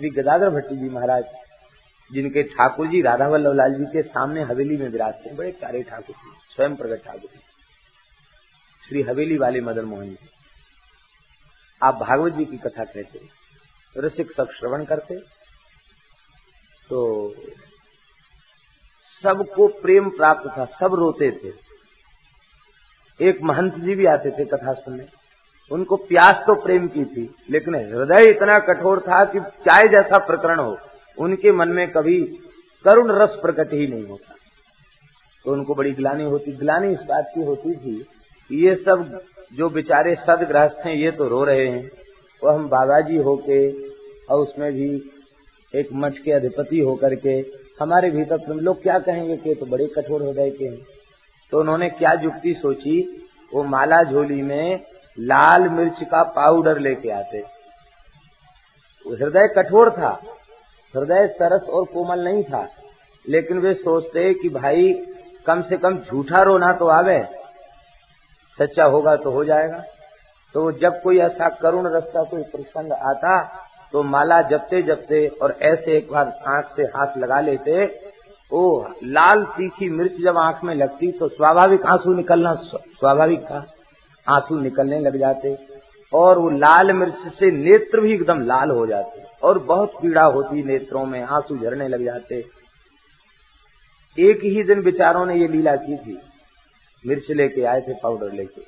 श्री 0.00 0.10
गदाधर 0.12 0.50
भट्टी 0.50 0.76
जी 0.76 0.88
महाराज, 0.88 1.24
जिनके 2.10 2.42
ठाकुर 2.44 2.86
जी 2.86 3.00
राधा 3.02 3.26
वल्लभ 3.28 3.54
लाल 3.54 3.74
जी 3.74 3.84
के 3.92 4.02
सामने 4.04 4.42
हवेली 4.42 4.76
में 4.76 4.88
विराजते 4.88 5.28
हैं, 5.28 5.36
बड़े 5.38 5.50
प्यारे 5.52 5.82
ठाकुर 5.82 6.16
जी, 6.16 6.30
स्वयं 6.54 6.74
प्रगट 6.76 7.04
ठाकुर 7.04 7.20
जी, 7.22 7.40
श्री 8.82 9.02
हवेली 9.02 9.36
वाले 9.38 9.60
मदन 9.62 9.84
मोहन 9.84 10.08
जी। 10.10 10.28
आप 11.80 11.94
भागवत 11.98 12.32
जी 12.32 12.44
की 12.44 12.56
कथा 12.58 12.84
कहते 12.86 13.20
रसिक 13.96 14.30
सब 14.32 14.50
श्रवण 14.50 14.84
करते 14.84 15.16
तो 16.90 17.34
सबको 19.22 19.66
प्रेम 19.80 20.08
प्राप्त 20.10 20.48
था, 20.48 20.64
सब 20.64 20.94
रोते 20.94 21.30
थे। 21.32 21.50
एक 23.20 23.42
महंत 23.42 23.74
जी 23.76 23.94
भी 23.94 24.06
आते 24.08 24.30
थे 24.30 24.44
कथा 24.46 24.72
सुनने। 24.74 25.04
उनको 25.72 25.96
प्यास 25.98 26.42
तो 26.46 26.54
प्रेम 26.62 26.86
की 26.88 27.04
थी, 27.04 27.28
लेकिन 27.50 27.74
हृदय 27.74 28.30
इतना 28.30 28.58
कठोर 28.62 29.00
था 29.00 29.24
कि 29.24 29.40
चाय 29.40 29.88
जैसा 29.88 30.18
प्रकरण 30.26 30.58
हो, 30.58 30.76
उनके 31.18 31.52
मन 31.52 31.68
में 31.68 31.86
कभी 31.90 32.20
करुण 32.84 33.12
रस 33.12 33.38
प्रकट 33.42 33.72
ही 33.72 33.86
नहीं 33.86 34.04
होता। 34.04 34.34
तो 35.44 35.52
उनको 35.52 35.74
बड़ी 35.74 35.92
ग्लानी 35.92 36.24
होती, 36.24 36.52
ग्लानी 36.52 36.92
इस 36.92 37.02
बात 37.08 37.30
की 37.34 37.44
होती 37.44 37.74
थी 37.74 37.94
कि 38.50 38.66
ये 38.66 38.74
सब 38.76 39.20
जो 39.52 39.68
बेचारे 39.70 40.14
सदग्रस्त 40.16 40.86
हैं, 40.86 40.94
ये 40.94 41.10
तो 41.10 41.28
रो 41.28 41.42
रहे 41.44 41.66
हैं। 41.66 41.90
वो 42.42 42.50
हम 42.50 42.68
बाबाजी 42.68 43.16
होके 43.18 43.58
और 44.26 44.40
उसमें 44.40 44.72
भी 44.72 44.90
एक 45.74 45.88
मठ 45.94 46.18
के 46.18 46.32
अधिपति 46.32 46.78
होकर 46.80 47.14
के, 47.16 47.38
हमारे 47.80 48.10
भीतर 48.10 48.38
तुम 48.38 48.60
लोग 48.60 48.82
क्या 48.82 48.98
कहेंगे 49.00 49.36
कि 49.36 49.54
तो 49.54 49.66
बड़े 49.66 49.86
कठोर 49.96 50.22
हृदय 50.22 50.50
के 50.50 50.64
हैं। 50.64 50.80
तो 51.52 51.60
उन्होंने 51.60 51.88
क्या 51.90 52.12
युक्ति 52.22 52.54
सोची, 52.54 53.00
वो 53.52 53.62
माला 53.64 54.02
झोली 54.02 54.42
में 54.42 54.80
लाल 55.18 55.68
मिर्च 55.68 56.02
का 56.02 56.22
पाउडर 56.32 56.78
लेके 56.80 57.10
आते। 57.12 57.38
हृदय 59.06 59.48
कठोर 59.56 59.90
था, 59.90 60.10
हृदय 60.94 61.26
सरस 61.30 61.68
और 61.68 61.84
कोमल 61.84 62.20
नहीं 62.20 62.42
था, 62.44 62.66
लेकिन 63.24 63.58
वे 63.58 63.74
सोचते 63.76 64.32
कि 64.34 64.48
भाई, 64.50 64.92
कम 65.46 65.62
से 65.62 65.76
कम 65.78 65.98
झूठा 65.98 66.42
रोना 66.42 66.72
तो 66.72 66.86
आवे, 66.90 67.22
सच्चा 68.58 68.84
होगा 68.86 69.16
तो 69.16 69.30
हो 69.30 69.44
जाएगा। 69.44 69.82
तो 70.54 70.70
जब 70.72 71.00
कोई 71.02 71.18
ऐसा 71.20 71.48
करुण 71.60 71.86
रस्ता 71.94 72.22
कोई 72.22 72.42
प्रसंग 72.52 72.92
आता 72.92 73.40
तो 73.92 74.02
माला 74.04 74.40
जपते 74.42 74.82
जपते 74.82 75.26
और 75.42 75.56
ऐसे 75.62 75.96
एक 75.96 76.10
बार 76.12 76.32
आँख 76.48 76.72
से 76.76 76.82
हाथ 76.88 77.16
लगा 77.18 77.40
लेते 77.40 77.84
ओ 78.52 78.62
लाल 79.04 79.44
तीखी 79.50 79.88
मिर्च 79.90 80.20
जब 80.20 80.38
आँख 80.38 80.62
में 80.64 80.74
लगती 80.74 81.10
तो 81.12 81.28
स्वाभाविक 81.28 81.86
आँसू 81.86 82.14
निकलना 82.14 82.52
स्वाभाविक 82.54 83.42
था। 83.42 83.64
आँसू 84.26 84.60
निकलने 84.60 84.98
लग 84.98 85.16
जाते 85.16 85.56
और 86.12 86.38
वो 86.38 86.48
लाल 86.50 86.92
मिर्च 86.92 87.28
से 87.34 87.50
नेत्र 87.50 88.00
भी 88.00 88.12
एकदम 88.14 88.40
लाल 88.40 88.70
हो 88.70 88.86
जाते 88.86 89.22
और 89.42 89.58
बहुत 89.58 89.94
पीड़ा 90.02 90.24
होती 90.24 90.62
नेत्रों 90.62 91.04
में, 91.06 91.22
आँसू 91.22 91.56
झरने 91.56 91.88
लग 91.88 92.04
जाते। 92.04 92.44
एक 94.18 94.44
ही 94.44 94.62
दिन 94.62 94.80
विचारों 94.80 95.24
ने 95.26 95.34
ये 95.34 95.48
लीला 95.48 95.74
की 95.76 95.96
थी। 95.96 96.18
मिर्च 97.04 97.30
लेके 97.30 97.62
आए 97.64 97.80
थे 97.80 97.94
पाउडर 97.94 98.32
लेके। 98.32 98.60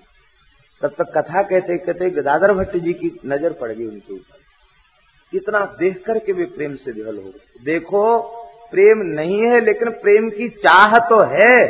तब 0.80 0.94
तक 0.98 1.10
कथा 1.18 1.42
कहते 1.42 1.76
कहते 1.78 2.10
गदाधर 2.10 2.52
भट्ट 2.52 2.76
जी 2.76 2.92
की 2.92 3.10
नज़र 3.26 3.52
पड़ 3.52 3.70
गई 3.72 3.86
उनके 3.86 4.12
ऊपर। 4.14 4.38
कितना 5.32 5.64
देख 5.78 6.02
करके 6.06 6.32
वे 6.32 6.44
प्रेम 6.44 6.74
से 6.74 6.90
विहल 6.90 7.16
हो 7.16 7.22
गए। 7.22 7.64
देखो, 7.64 8.18
प्रेम 8.70 8.98
नहीं 8.98 9.40
है, 9.42 9.60
लेकिन 9.60 9.90
प्रेम 9.90 10.30
की 10.30 10.48
चाह 10.48 10.98
तो 11.08 11.20
है। 11.26 11.66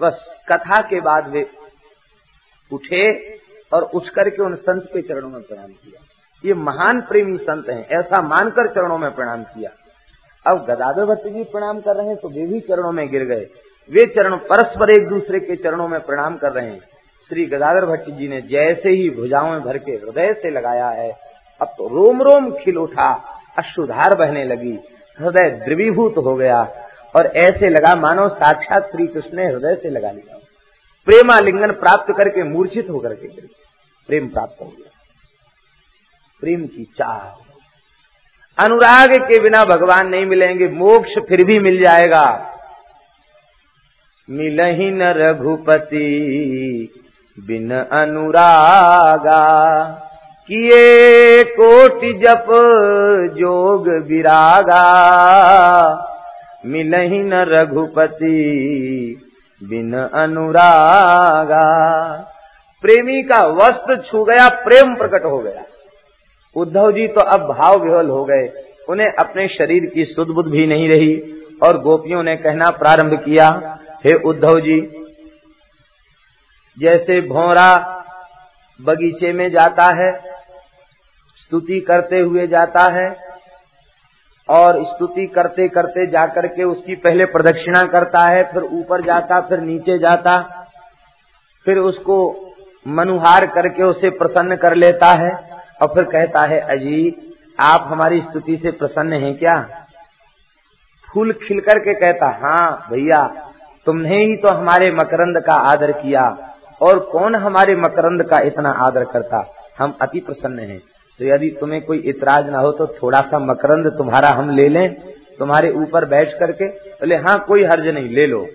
बस 0.00 0.42
कथा 0.48 0.80
के 0.80 1.00
बाद 1.00 1.28
वे 1.28 1.42
उठे 2.70 3.04
और 3.72 3.82
उठ 3.84 4.08
करके 4.08 4.42
उन 4.42 4.54
संत 4.56 4.88
के 4.92 5.02
चरणों 5.02 5.28
में 5.28 5.40
प्रणाम 5.40 5.66
किया। 5.66 6.04
ये 6.44 6.54
महान 6.56 7.00
प्रेमी 7.00 7.36
संत 7.38 7.68
हैं, 7.68 7.86
ऐसा 7.88 8.20
मानकर 8.22 8.72
चरणों 8.74 8.98
में 8.98 9.10
प्रणाम 9.14 9.42
किया। 9.44 9.70
अब 10.46 10.64
गदाधर 10.64 11.04
भट्ट 11.04 11.26
जी 11.26 11.42
प्रणाम 11.44 11.80
कर 11.80 11.96
रहे 11.96 12.06
हैं 12.06 12.16
तो 12.16 12.28
वे 12.28 12.46
भी 12.46 12.60
चरणों 12.60 12.92
में 12.92 13.08
गिर 13.10 13.24
गए। 13.24 13.46
वे 13.90 14.06
चरण 14.06 14.36
परस्पर 14.46 14.90
एक 14.90 15.08
दूसरे 15.08 15.40
के 15.40 15.56
चरणों 15.56 15.88
में 15.88 16.00
प्रणाम 16.00 16.36
कर 16.36 16.52
रहे 16.52 16.66
हैं। 16.66 16.80
श्री 17.30 17.44
गदाधर 17.46 17.86
भट्ट 17.86 18.10
जी 18.10 18.28
ने 18.28 18.40
जैसे 18.42 18.90
ही 18.90 19.08
भुजाओं 19.10 19.50
में 19.50 19.60
भर 19.60 19.78
के 19.78 19.92
हृदय 19.94 20.32
से 20.34 20.50
लगाया 20.50 20.88
है, 20.88 21.10
अब 21.60 21.74
तो 21.78 21.88
रोम 21.88 22.22
रोम 22.22 22.50
खिल 22.54 22.78
उठा, 22.78 23.10
अश्रुधार 23.58 24.14
बहने 24.14 24.44
लगी, 24.44 24.78
हृदय 25.18 25.50
द्रवीभूत 25.64 26.16
हो 26.16 26.34
गया, 26.34 26.62
और 27.14 27.26
ऐसे 27.36 27.70
लगा 27.70 27.94
मानो 27.96 28.28
साक्षात 28.28 28.90
श्री 28.90 29.06
कृष्ण 29.06 29.36
ने 29.36 29.46
हृदय 29.46 29.74
से 29.74 29.90
लगा 29.90 30.10
लिया। 30.10 30.37
प्रेमालिंगन 31.08 31.72
प्राप्त 31.72 32.14
करके 32.16 32.42
मूर्छित 32.44 32.90
होकर 32.90 33.14
के 33.14 33.28
प्रेम 34.06 34.28
प्राप्त 34.28 34.56
हो 34.60 34.66
गया। 34.66 34.90
प्रेम 36.40 36.66
की 36.66 36.84
चाह। 36.84 37.44
अनुराग 38.64 39.14
के 39.14 39.40
बिना 39.40 39.64
भगवान 39.64 40.08
नहीं 40.08 40.26
मिलेंगे। 40.26 40.68
मोक्ष 40.68 41.18
फिर 41.28 41.44
भी 41.44 41.58
मिल 41.58 41.80
जाएगा। 41.80 42.54
मिलही 44.30 44.90
न 44.90 45.02
रघुपति 45.02 46.08
बिन 47.40 47.70
अनुरागा। 47.72 49.38
किए 50.48 51.44
कोटि 51.44 52.12
जप 52.12 52.46
जोग 53.38 53.88
विरागा। 53.88 54.84
मिलही 56.66 57.18
न 57.18 57.30
रघुपति 57.32 58.44
बिन 59.62 59.94
अनुरागा। 59.94 61.60
प्रेमी 62.82 63.22
का 63.22 63.46
वस्त्र 63.46 63.96
छू 64.02 64.24
गया, 64.24 64.48
प्रेम 64.48 64.94
प्रकट 64.94 65.24
हो 65.24 65.38
गया। 65.38 65.64
उद्धव 66.56 66.92
जी 66.92 67.06
तो 67.08 67.20
अब 67.20 67.40
भाव 67.48 67.78
विहल 67.82 68.08
हो 68.08 68.24
गए। 68.24 68.46
उन्हें 68.88 69.12
अपने 69.12 69.48
शरीर 69.48 69.90
की 69.94 70.04
सुध 70.04 70.28
बुद्ध 70.28 70.50
भी 70.50 70.66
नहीं 70.66 70.88
रही 70.88 71.16
और 71.62 71.78
गोपियों 71.78 72.22
ने 72.22 72.36
कहना 72.36 72.70
प्रारंभ 72.70 73.18
किया, 73.24 73.78
हे 74.04 74.14
उद्धव 74.14 74.60
जी, 74.60 74.80
जैसे 76.78 77.20
भौरा 77.20 77.70
बगीचे 78.80 79.32
में 79.32 79.50
जाता 79.50 79.84
है, 79.94 80.12
स्तुति 81.36 81.80
करते 81.80 82.20
हुए 82.20 82.46
जाता 82.46 82.82
है 82.92 83.27
और 84.48 84.82
स्तुति 84.84 85.26
करते 85.26 85.68
करते 85.68 86.06
जाकर 86.06 86.46
के 86.46 86.64
उसकी 86.64 86.94
पहले 86.96 87.24
प्रदक्षिणा 87.24 87.82
करता 87.86 88.20
है, 88.28 88.42
फिर 88.44 88.62
ऊपर 88.62 89.02
जाता, 89.02 89.40
फिर 89.40 89.60
नीचे 89.60 89.98
जाता, 89.98 90.40
फिर 91.66 91.78
उसको 91.78 92.18
मनुहार 92.86 93.46
करके 93.46 93.82
उसे 93.82 94.10
प्रसन्न 94.10 94.56
कर 94.56 94.74
लेता 94.74 95.10
है 95.14 95.30
और 95.82 95.88
फिर 95.88 96.04
कहता 96.04 96.42
है 96.42 96.60
अजी 96.70 97.34
आप 97.60 97.84
हमारी 97.88 98.20
स्तुति 98.20 98.56
से 98.56 98.70
प्रसन्न 98.70 99.12
हैं 99.12 99.34
क्या? 99.38 99.60
फूल 101.08 101.32
खिल 101.42 101.60
करके 101.60 101.94
कहता 101.94 102.26
हाँ 102.42 102.86
भैया, 102.90 103.22
तुमने 103.86 104.24
ही 104.24 104.36
तो 104.36 104.48
हमारे 104.48 104.90
मकरंद 104.90 105.40
का 105.40 105.54
आदर 105.70 105.92
किया 105.92 106.28
और 106.80 106.98
कौन 107.12 107.34
हमारे 107.36 107.76
मकरंद 107.76 108.22
का 108.22 108.38
इतना 108.40 108.70
आदर 108.86 109.04
करता? 109.04 109.44
हम 109.78 109.94
अति 110.02 110.20
प्रसन्न 110.20 110.58
हैं। 110.58 110.80
तो 111.20 111.24
यदि 111.24 111.48
तुम्हें 111.60 111.80
कोई 111.82 111.98
इतराज 111.98 112.48
ना 112.50 112.58
हो 112.58 112.70
तो 112.72 112.86
थोड़ा 112.86 113.20
सा 113.20 113.38
मकरंद 113.38 113.86
तुम्हारा 113.98 114.28
हम 114.28 114.50
ले 114.50 114.68
लें, 114.68 114.94
तुम्हारे 115.38 115.70
ऊपर 115.72 116.04
बैठ 116.04 116.32
करके, 116.38 116.66
बोले 116.66 117.16
हाँ 117.16 117.38
कोई 117.48 117.64
हर्ज 117.64 117.86
नहीं, 117.86 118.08
ले 118.08 118.26
लो। 118.26 118.46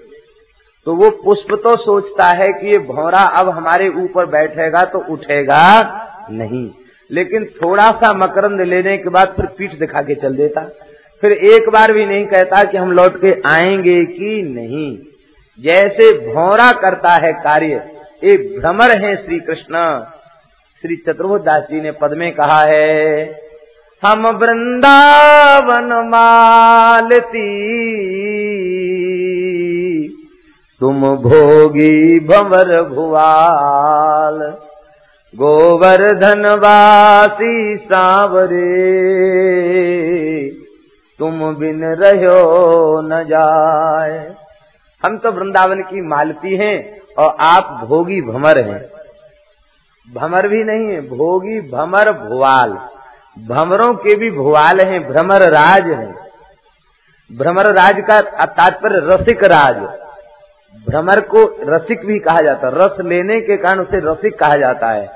तो 0.88 0.94
वो 0.96 1.10
पुष्प 1.24 1.54
तो 1.64 1.76
सोचता 1.78 2.28
है 2.28 2.48
कि 2.52 2.68
ये 2.68 2.78
भौरा 2.78 3.20
अब 3.40 3.50
हमारे 3.50 3.90
ऊपर 3.90 4.26
बैठेगा 4.26 4.84
तो 4.86 5.00
उठेगा 5.14 5.66
नहीं। 6.32 6.70
लेकिन 7.10 7.46
थोड़ा 7.56 7.90
सा 7.92 8.14
मकरंद 8.14 8.62
लेने 8.62 8.98
के 8.98 9.10
बाद 9.10 9.28
फिर 9.28 9.46
पीठ 9.58 9.74
दिखा 9.80 10.02
के 10.02 10.16
चल 10.16 10.36
देता। 10.36 10.62
फिर 11.24 11.32
एक 11.32 11.70
बार 11.70 11.94
भी 11.94 12.06
नहीं 12.06 12.26
कहता 12.26 12.64
कि 12.64 12.78
हम 12.78 12.92
लौट 12.92 13.22
के 13.22 13.32
आएँगे 13.50 14.04
कि 14.06 14.42
नहीं। 14.44 14.98
जैसे 15.60 16.12
भौरा 16.34 16.72
करता 16.72 17.14
है 17.26 17.32
कार्य, 17.34 17.82
ये 18.24 18.38
भ्रमर 18.60 18.98
है 18.98 19.16
श्री 19.16 19.40
कृष्ण 19.40 19.76
श्री 20.84 20.96
चतुर्भुदास 20.98 21.68
जी 21.72 21.82
ने 21.82 21.92
पद 21.92 22.14
में 22.18 22.32
कहा 22.36 22.60
है, 22.62 23.24
हम 24.04 24.26
वृंदावन 24.38 25.92
मालती। 26.08 27.44
तुम 30.82 31.06
भोगी 31.18 32.20
भंवर 32.20 32.72
भुआल 32.90 34.40
गोवर्धन 35.34 36.46
वासी 36.64 37.76
सांवरे। 37.86 38.72
तुम 41.20 41.40
बिन 41.56 41.84
रहो 42.00 43.02
न 43.02 43.24
जाए 43.24 44.20
हम 45.04 45.18
तो 45.18 45.32
वृंदावन 45.32 45.82
की 45.84 46.02
मालती 46.08 46.58
हैं 46.58 46.76
और 47.20 47.36
आप 47.40 47.80
भोगी 47.86 48.22
भमर 48.22 48.60
हैं। 48.60 48.82
भमर 50.08 50.48
भी 50.48 50.64
नहीं 50.64 50.88
है, 50.88 51.02
भोगी 51.10 51.60
भमर 51.70 52.12
भुवाल। 52.14 52.72
भमरों 53.38 53.94
के 53.94 54.16
भी 54.16 54.30
भुआल 54.32 54.80
हैं, 54.80 55.02
भ्रमर 55.04 55.42
राज 55.50 55.88
है। 55.90 56.12
भ्रमर 57.30 57.66
राज 57.66 57.96
का 58.00 58.20
तात्पर्य 58.46 59.00
रसिक 59.04 59.44
राज। 59.44 59.76
भ्रमर 60.88 61.20
को 61.20 61.44
रसिक 61.64 62.06
भी 62.06 62.20
कहा 62.20 62.42
जाता 62.42 62.68
है। 62.68 62.74
रस 62.76 63.00
लेने 63.00 63.40
के 63.42 63.58
कारण 63.58 63.80
उसे 63.80 64.00
रसिक 64.04 64.40
कहा 64.40 64.58
जाता 64.58 64.90
है। 64.90 65.08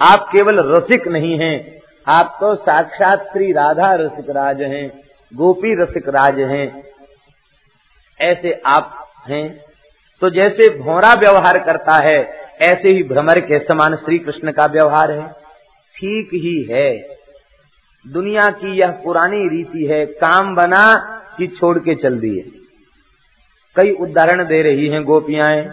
आप 0.00 0.28
केवल 0.32 0.60
रसिक 0.76 1.08
नहीं 1.08 1.38
हैं, 1.38 1.80
आप 2.06 2.36
तो 2.40 2.54
साक्षात 2.54 3.26
श्री 3.32 3.52
राधा 3.52 3.92
रसिक 3.94 4.30
राज 4.30 4.62
हैं, 4.62 4.88
गोपी 5.32 5.74
रसिक 5.74 6.08
राज 6.08 6.40
हैं। 6.40 6.82
ऐसे 8.20 8.60
आप 8.66 9.06
हैं। 9.28 9.60
तो 10.22 10.30
जैसे 10.30 10.68
भौरा 10.78 11.12
व्यवहार 11.14 11.58
करता 11.58 11.92
है 11.92 12.45
ऐसे 12.60 12.90
ही 12.90 13.02
भ्रमर 13.02 13.40
के 13.40 13.58
समान 13.58 13.96
श्री 13.96 14.18
कृष्ण 14.18 14.52
का 14.52 14.66
व्यवहार 14.66 15.10
है। 15.10 15.28
ठीक 15.94 16.28
ही 16.34 16.62
है। 16.70 17.16
दुनिया 18.06 18.44
की 18.50 18.72
यह 18.78 18.90
पुरानी 18.90 19.48
रीति 19.48 19.86
है, 19.86 20.06
काम 20.06 20.54
बना 20.54 20.84
कि 21.38 21.46
छोड़ 21.46 21.78
के 21.78 21.94
चल 21.94 22.18
दिए। 22.18 22.40
कई 23.76 23.90
उदाहरण 23.90 24.44
दे 24.44 24.62
रही 24.62 24.88
हैं 24.88 25.04
गोपियाएँ। 25.04 25.72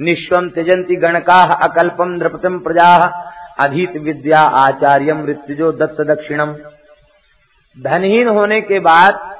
निश्वम 0.00 0.48
त्यजंती 0.50 0.96
गणका 0.96 1.42
अकल्पम 1.54 2.18
द्रपतम 2.18 2.58
प्रजा। 2.58 3.20
अधीत 3.60 3.96
विद्या 3.96 4.40
आचार्य 4.40 5.12
मृत्युजो 5.12 5.72
दत्त 5.72 6.00
दक्षिणम 6.00 6.56
धनहीन 7.76 8.28
होने 8.28 8.60
के 8.60 8.78
बाद 8.78 9.36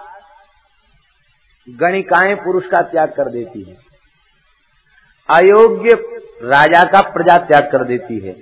गणिकाएँ 1.71 2.35
पुरुष 2.35 2.67
का 2.67 2.83
त्याग 2.83 3.09
कर 3.09 3.31
देती 3.31 3.63
है। 3.63 3.77
अयोग्य 5.29 5.95
राजा 6.45 6.83
का 6.87 7.01
प्रजा 7.11 7.37
त्याग 7.41 7.71
कर 7.73 7.85
देती 7.87 8.19
है। 8.19 8.33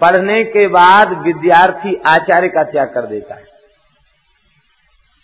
पढ़ने 0.00 0.42
के 0.46 0.66
बाद 0.70 1.12
विद्यार्थी 1.22 1.94
आचार्य 2.06 2.48
का 2.48 2.62
त्याग 2.64 2.92
कर 2.94 3.06
देता 3.08 3.34
है। 3.34 3.46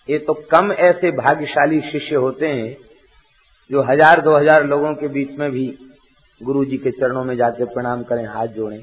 ये 0.09 0.19
तो 0.21 0.35
कम 0.51 0.73
ऐसे 0.75 1.11
भाग्यशाली 1.13 1.81
शिष्य 1.83 2.17
होते 2.17 2.47
हैं, 2.49 2.77
जो 3.71 3.83
हज़ार 3.85 4.21
दो 4.21 4.37
हज़ार 4.37 4.65
लोगों 4.67 4.93
के 4.95 5.09
बीच 5.11 5.39
में 5.39 5.51
भी 5.51 5.67
गुरु 6.41 6.65
जी 6.65 6.77
के 6.79 6.91
चरणों 6.93 7.23
में 7.25 7.37
जाकर 7.37 7.65
प्रणाम 7.67 8.03
करें, 8.05 8.27
हाथ 8.27 8.47
जोड़ें। 8.49 8.83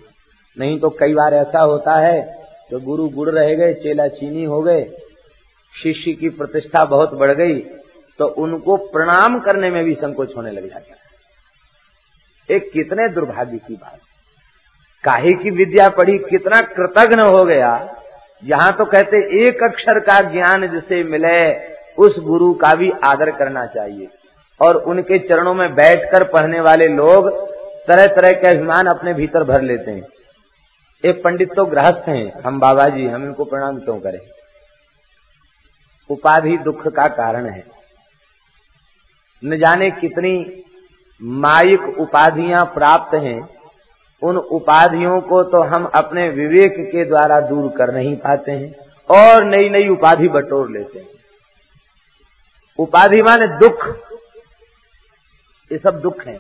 नहीं 0.57 0.80
तो 0.80 0.89
कई 0.99 1.13
बार 1.13 1.34
ऐसा 1.35 1.59
होता 1.61 1.99
है 1.99 2.22
तो 2.69 2.80
गुरु 2.81 3.07
गुड़ 3.09 3.30
रह 3.30 3.53
गए, 3.55 3.73
चेला 3.76 4.07
चीनी 4.09 4.43
हो 4.45 4.61
गए, 4.61 4.84
शिष्य 5.73 6.13
की 6.13 6.30
प्रतिष्ठा 6.31 6.84
बहुत 6.88 7.13
बढ़ 7.15 7.31
गई 7.34 7.59
तो 8.19 8.27
उनको 8.39 8.76
प्रणाम 8.89 9.39
करने 9.41 9.69
में 9.69 9.84
भी 9.84 9.93
संकोच 9.95 10.35
होने 10.38 10.51
लग 10.51 10.68
जाता 10.69 10.91
है। 10.91 10.99
एक 12.52 12.72
कितने 12.72 13.10
दुर्भाग्य 13.10 13.57
की 13.57 13.76
बात। 13.76 13.99
काहे 15.03 15.34
की 15.34 15.49
विद्या 15.49 15.90
पढ़ी 15.90 16.18
कितना 16.18 16.61
कृतज्ञ 16.61 17.15
हो 17.15 17.45
गया। 17.45 17.95
यहाँ 18.44 18.73
तो 18.73 18.86
कहते 18.86 19.48
एक 19.48 19.64
अक्षर 19.64 19.99
का 19.99 20.22
ज्ञान 20.22 20.68
जिसे 20.68 21.03
मिले, 21.03 21.68
उस 21.98 22.19
गुरु 22.19 22.53
का 22.53 22.76
भी 22.76 22.91
आदर 23.03 23.32
करना 23.32 23.65
चाहिए। 23.65 24.07
और 24.61 24.76
उनके 24.76 25.19
चरणों 25.19 25.53
में 25.53 25.73
बैठकर 25.73 26.23
पढ़ने 26.23 26.60
वाले 26.60 26.88
लोग 26.88 27.52
तरह 27.88 28.07
तरह 28.07 28.32
के 28.34 28.48
अभिमान 28.48 28.86
अपने 28.86 29.14
भीतर 29.14 29.44
भर 29.44 29.61
लेते 29.61 29.91
हैं। 29.91 30.07
एक 31.06 31.23
पंडित 31.23 31.53
तो 31.56 31.65
गृहस्थ 31.65 32.10
हैं। 32.10 32.41
हम 32.41 32.60
बाबा 32.60 32.90
जी, 32.90 33.07
हम 33.07 33.26
इनको 33.26 33.44
प्रणाम 33.44 33.80
क्यों 33.80 33.99
करें? 33.99 34.19
उपाधि 36.10 36.57
दुख 36.57 36.88
का 36.88 37.07
कारण 37.07 37.45
है। 37.45 37.64
न 39.45 39.57
जाने 39.57 39.91
कितनी 39.91 40.64
माइक 41.22 41.99
उपाधियाँ 41.99 42.65
प्राप्त 42.73 43.14
हैं, 43.15 43.39
उन 44.22 44.38
उपाधियों 44.38 45.19
को 45.22 45.43
तो 45.43 45.61
हम 45.64 45.85
अपने 45.95 46.27
विवेक 46.30 46.76
के 46.91 47.06
द्वारा 47.06 47.39
दूर 47.41 47.68
कर 47.69 47.93
नहीं 47.95 48.15
पाते 48.18 48.52
हैं 48.52 48.73
और 49.10 49.43
नई 49.45 49.69
नई 49.69 49.88
उपाधि 49.89 50.27
बटोर 50.30 50.69
लेते 50.69 50.99
हैं। 50.99 51.07
उपाधि 52.80 53.22
माने 53.22 53.48
दुख। 53.60 53.88
ये 55.72 55.77
सब 55.77 55.99
दुख 56.02 56.26
है। 56.27 56.38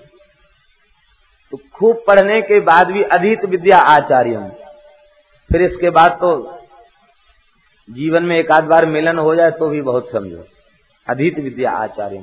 तो 1.53 1.57
खूब 1.73 2.03
पढ़ने 2.07 2.41
के 2.41 2.59
बाद 2.61 2.91
भी 2.91 3.03
अधित 3.11 3.45
विद्या 3.45 3.77
आचार्य 3.89 4.35
हूँ 4.35 4.49
फिर 5.49 5.61
इसके 5.61 5.89
बाद 5.89 6.11
तो 6.21 6.31
जीवन 7.89 8.23
में 8.23 8.37
एक 8.37 8.51
आध 8.51 8.63
बार 8.63 8.85
मिलन 8.85 9.17
हो 9.17 9.35
जाए 9.35 9.51
तो 9.51 9.69
भी 9.69 9.81
बहुत 9.81 10.11
समझो। 10.11 10.43
अधित 11.07 11.39
विद्या 11.39 11.71
आचार्य 11.73 12.21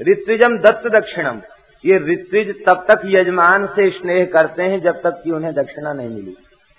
ऋत्विजम 0.00 0.56
दत्त 0.58 0.86
दक्षिणम। 0.92 1.40
ये 1.84 1.98
ऋत्विज 1.98 2.64
तब 2.66 2.84
तक 2.88 3.02
यजमान 3.04 3.66
से 3.66 3.90
स्नेह 3.90 4.24
करते 4.24 4.62
हैं 4.62 4.80
जब 4.80 5.02
तक 5.02 5.20
कि 5.24 5.30
उन्हें 5.30 5.54
दक्षिणा 5.54 5.92
नहीं 5.92 6.08
मिली। 6.08 6.36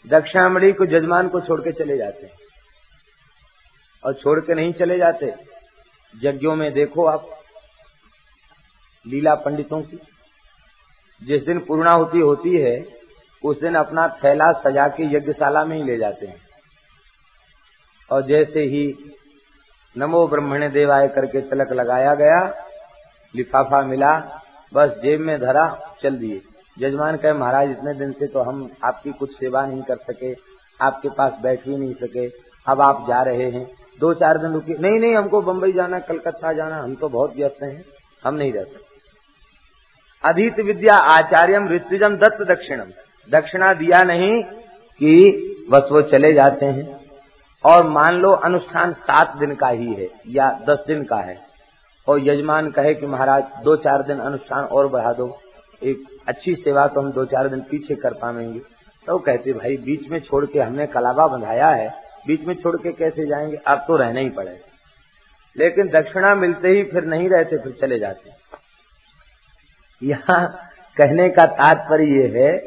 दक्षिणामणि 0.07 0.71
को 0.71 0.85
यजमान 0.85 1.29
को 1.29 1.41
छोड़ 1.41 1.61
के 1.61 1.71
चले 1.71 1.97
जाते 1.97 2.25
हैं। 2.25 2.33
और 4.05 4.13
छोड़ 4.13 4.39
के 4.39 4.53
नहीं 4.53 4.73
चले 4.73 4.97
जाते, 4.97 5.33
यज्ञों 6.21 6.55
में 6.55 6.73
देखो 6.73 7.05
आप, 7.05 7.27
लीला 9.07 9.35
पंडितों 9.35 9.81
की। 9.81 9.99
जिस 11.23 11.45
दिन 11.45 11.59
पूर्णाहुति 11.59 12.19
होती 12.19 12.57
है, 12.57 12.85
उस 13.43 13.61
दिन 13.61 13.75
अपना 13.75 14.07
थैला 14.07 14.51
सजा 14.51 14.87
के 14.87 15.03
यज्ञशाला 15.03 15.65
में 15.65 15.77
ही 15.77 15.83
ले 15.83 15.97
जाते 15.97 16.25
हैं। 16.25 16.41
और 18.11 18.21
जैसे 18.21 18.59
ही 18.59 19.11
नमो 19.97 20.27
ब्रह्मणे 20.27 20.69
देवाय 20.69 21.07
करके 21.07 21.41
तिलक 21.41 21.71
लगाया 21.71 22.15
गया, 22.15 22.65
लिफाफा 23.35 23.81
मिला 23.81 24.41
बस 24.75 24.89
जेब 24.89 25.21
में 25.21 25.39
धरा, 25.39 25.95
चल 26.01 26.15
दिए। 26.15 26.41
जजमान 26.79 27.17
कहे, 27.17 27.33
महाराज, 27.33 27.69
इतने 27.69 27.93
दिन 27.93 28.11
से 28.11 28.27
तो 28.27 28.39
हम 28.39 28.69
आपकी 28.83 29.11
कुछ 29.11 29.39
सेवा 29.39 29.65
नहीं 29.65 29.81
कर 29.81 29.95
सके, 29.95 30.35
आपके 30.81 31.09
पास 31.09 31.37
बैठ 31.41 31.67
भी 31.67 31.77
नहीं 31.77 31.93
सके। 31.93 32.27
अब 32.67 32.81
आप 32.81 33.05
जा 33.07 33.21
रहे 33.21 33.51
हैं। 33.51 33.71
दो 33.99 34.13
चार 34.13 34.37
दिन 34.37 34.51
रुकी 34.51 34.73
नहीं 34.73 34.99
नहीं, 34.99 35.15
हमको 35.15 35.41
बंबई 35.41 35.71
जाना, 35.71 35.99
कलकत्ता 35.99 36.53
जाना, 36.53 36.77
हम 36.77 36.95
तो 36.95 37.09
बहुत 37.09 37.35
व्यस्त 37.35 37.63
हैं। 37.63 37.85
हम 38.23 38.35
नहीं 38.35 38.53
रह 38.53 38.63
सकते। 38.63 38.85
अधीत 40.29 40.59
विद्या 40.59 40.95
आचार्यम 40.95 41.69
ऋतुजम 41.69 42.17
दत्त 42.17 42.41
दक्षिणम। 42.41 42.87
दक्षिणा 43.31 43.73
दिया 43.73 44.03
नहीं 44.03 44.43
कि 44.99 45.41
बस 45.69 45.89
वो 45.91 46.01
चले 46.01 46.33
जाते 46.33 46.65
हैं। 46.65 47.05
और 47.65 47.83
मान 47.83 48.15
लो, 48.15 48.31
अनुष्ठान 48.31 48.93
सात 48.93 49.37
दिन 49.37 49.55
का 49.55 49.67
ही 49.67 49.93
है, 49.93 50.09
या 50.27 50.59
दस 50.69 50.83
दिन 50.87 51.03
का 51.03 51.15
है। 51.15 51.44
और 52.07 52.27
यजमान 52.27 52.71
कहे 52.71 52.93
कि 52.93 53.05
महाराज, 53.05 53.43
दो 53.63 53.75
चार 53.75 54.03
दिन 54.03 54.17
अनुष्ठान 54.17 54.65
और 54.65 54.87
बढ़ा 54.87 55.13
दो। 55.13 55.41
एक 55.83 56.03
अच्छी 56.27 56.55
सेवा 56.55 56.87
तो 56.87 57.01
हम 57.01 57.11
दो 57.11 57.25
चार 57.25 57.47
दिन 57.47 57.59
पीछे 57.59 57.95
कर 57.95 58.13
पाएँगे। 58.13 58.59
तो 59.07 59.17
कहते, 59.17 59.53
भाई, 59.53 59.77
बीच 59.77 60.09
में 60.09 60.19
छोड़ 60.19 60.45
के 60.45 60.59
हमने 60.59 60.87
कलाबा 60.87 61.27
बंधाया 61.27 61.67
है। 61.67 61.93
बीच 62.27 62.45
में 62.45 62.55
छोड़ 62.55 62.75
के 62.75 62.91
कैसे 62.91 63.25
जाएँगे? 63.25 63.57
अब 63.57 63.77
तो 63.77 63.97
रहना 63.97 64.19
ही 64.19 64.29
पड़ेगा। 64.29 64.71
लेकिन 65.57 65.87
दक्षिणा 65.87 66.35
मिलते 66.35 66.67
ही 66.67 66.83
फिर 66.83 67.05
नहीं 67.05 67.29
रहते 67.29 67.57
फिर 67.57 67.71
चले 67.71 67.99
जाते। 67.99 68.29
यहाँ 70.03 70.59
कहने 70.97 71.29
का 71.29 71.45
तात्पर्य 71.45 72.05
ये 72.05 72.27
है 72.27 72.57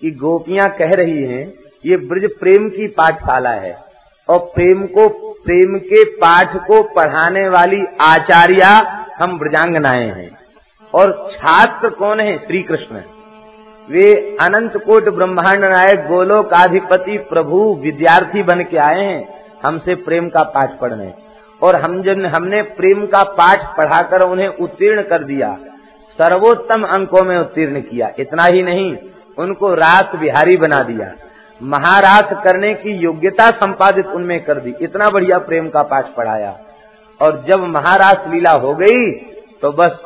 कि 0.00 0.10
गोपियाँ 0.10 0.70
कह 0.70 0.90
रही 0.90 1.22
हैं, 1.22 1.54
ये 1.86 1.96
ब्रज 1.96 2.30
प्रेम 2.40 2.68
की 2.68 2.86
पाठशाला 2.86 3.50
है 3.50 3.78
और 4.28 4.38
प्रेम 4.38 4.86
को 4.86 5.31
प्रेम 5.44 5.78
के 5.78 6.04
पाठ 6.04 6.56
को 6.56 6.82
पढ़ाने 6.82 7.48
वाली 7.48 7.84
आचार्या 8.00 9.04
हम 9.18 9.38
ब्रजांगनाएँ 9.38 10.10
हैं। 10.10 10.38
और 10.94 11.28
छात्र 11.32 11.88
कौन 11.88 12.20
है? 12.20 12.38
श्री 12.38 12.62
कृष्ण 12.62 12.96
वे 13.90 14.36
अनंत 14.40 14.76
कोट 14.76 15.08
ब्रह्मांड 15.08 15.64
नायक 15.64 16.06
गोलोकाधिपति 16.06 17.18
प्रभु 17.18 17.80
विद्यार्थी 17.82 18.42
बन 18.42 18.62
के 18.62 18.76
आए 18.76 19.00
हैं। 19.00 19.44
हमसे 19.64 19.94
प्रेम 19.94 20.28
का 20.28 20.42
पाठ 20.42 20.78
पढ़ने। 20.78 21.14
और 21.62 21.76
हम 21.76 22.02
जब 22.02 22.24
हमने 22.24 22.62
प्रेम 22.62 23.06
का 23.06 23.22
पाठ 23.22 23.76
पढ़ाकर 23.76 24.22
उन्हें 24.22 24.48
उत्तीर्ण 24.48 25.02
कर 25.02 25.24
दिया। 25.24 25.58
सर्वोत्तम 26.18 26.82
अंकों 26.82 27.22
में 27.22 27.38
उत्तीर्ण 27.38 27.80
किया। 27.80 28.10
इतना 28.18 28.44
ही 28.44 28.62
नहीं, 28.62 28.96
उनको 29.38 29.74
रास 29.74 30.12
बिहारी 30.16 30.56
बना 30.56 30.82
दिया। 30.82 31.12
महारास 31.62 32.32
करने 32.44 32.72
की 32.74 32.92
योग्यता 32.96 33.50
संपादित 33.50 34.06
उनमें 34.06 34.38
कर 34.44 34.60
दी। 34.60 34.74
इतना 34.80 35.08
बढ़िया 35.10 35.38
प्रेम 35.38 35.68
का 35.68 35.82
पाठ 35.82 36.06
पढ़ाया। 36.14 36.56
और 37.20 37.44
जब 37.48 37.64
महारास 37.66 38.24
लीला 38.28 38.52
हो 38.52 38.74
गई 38.74 39.10
तो 39.62 39.70
बस 39.72 40.04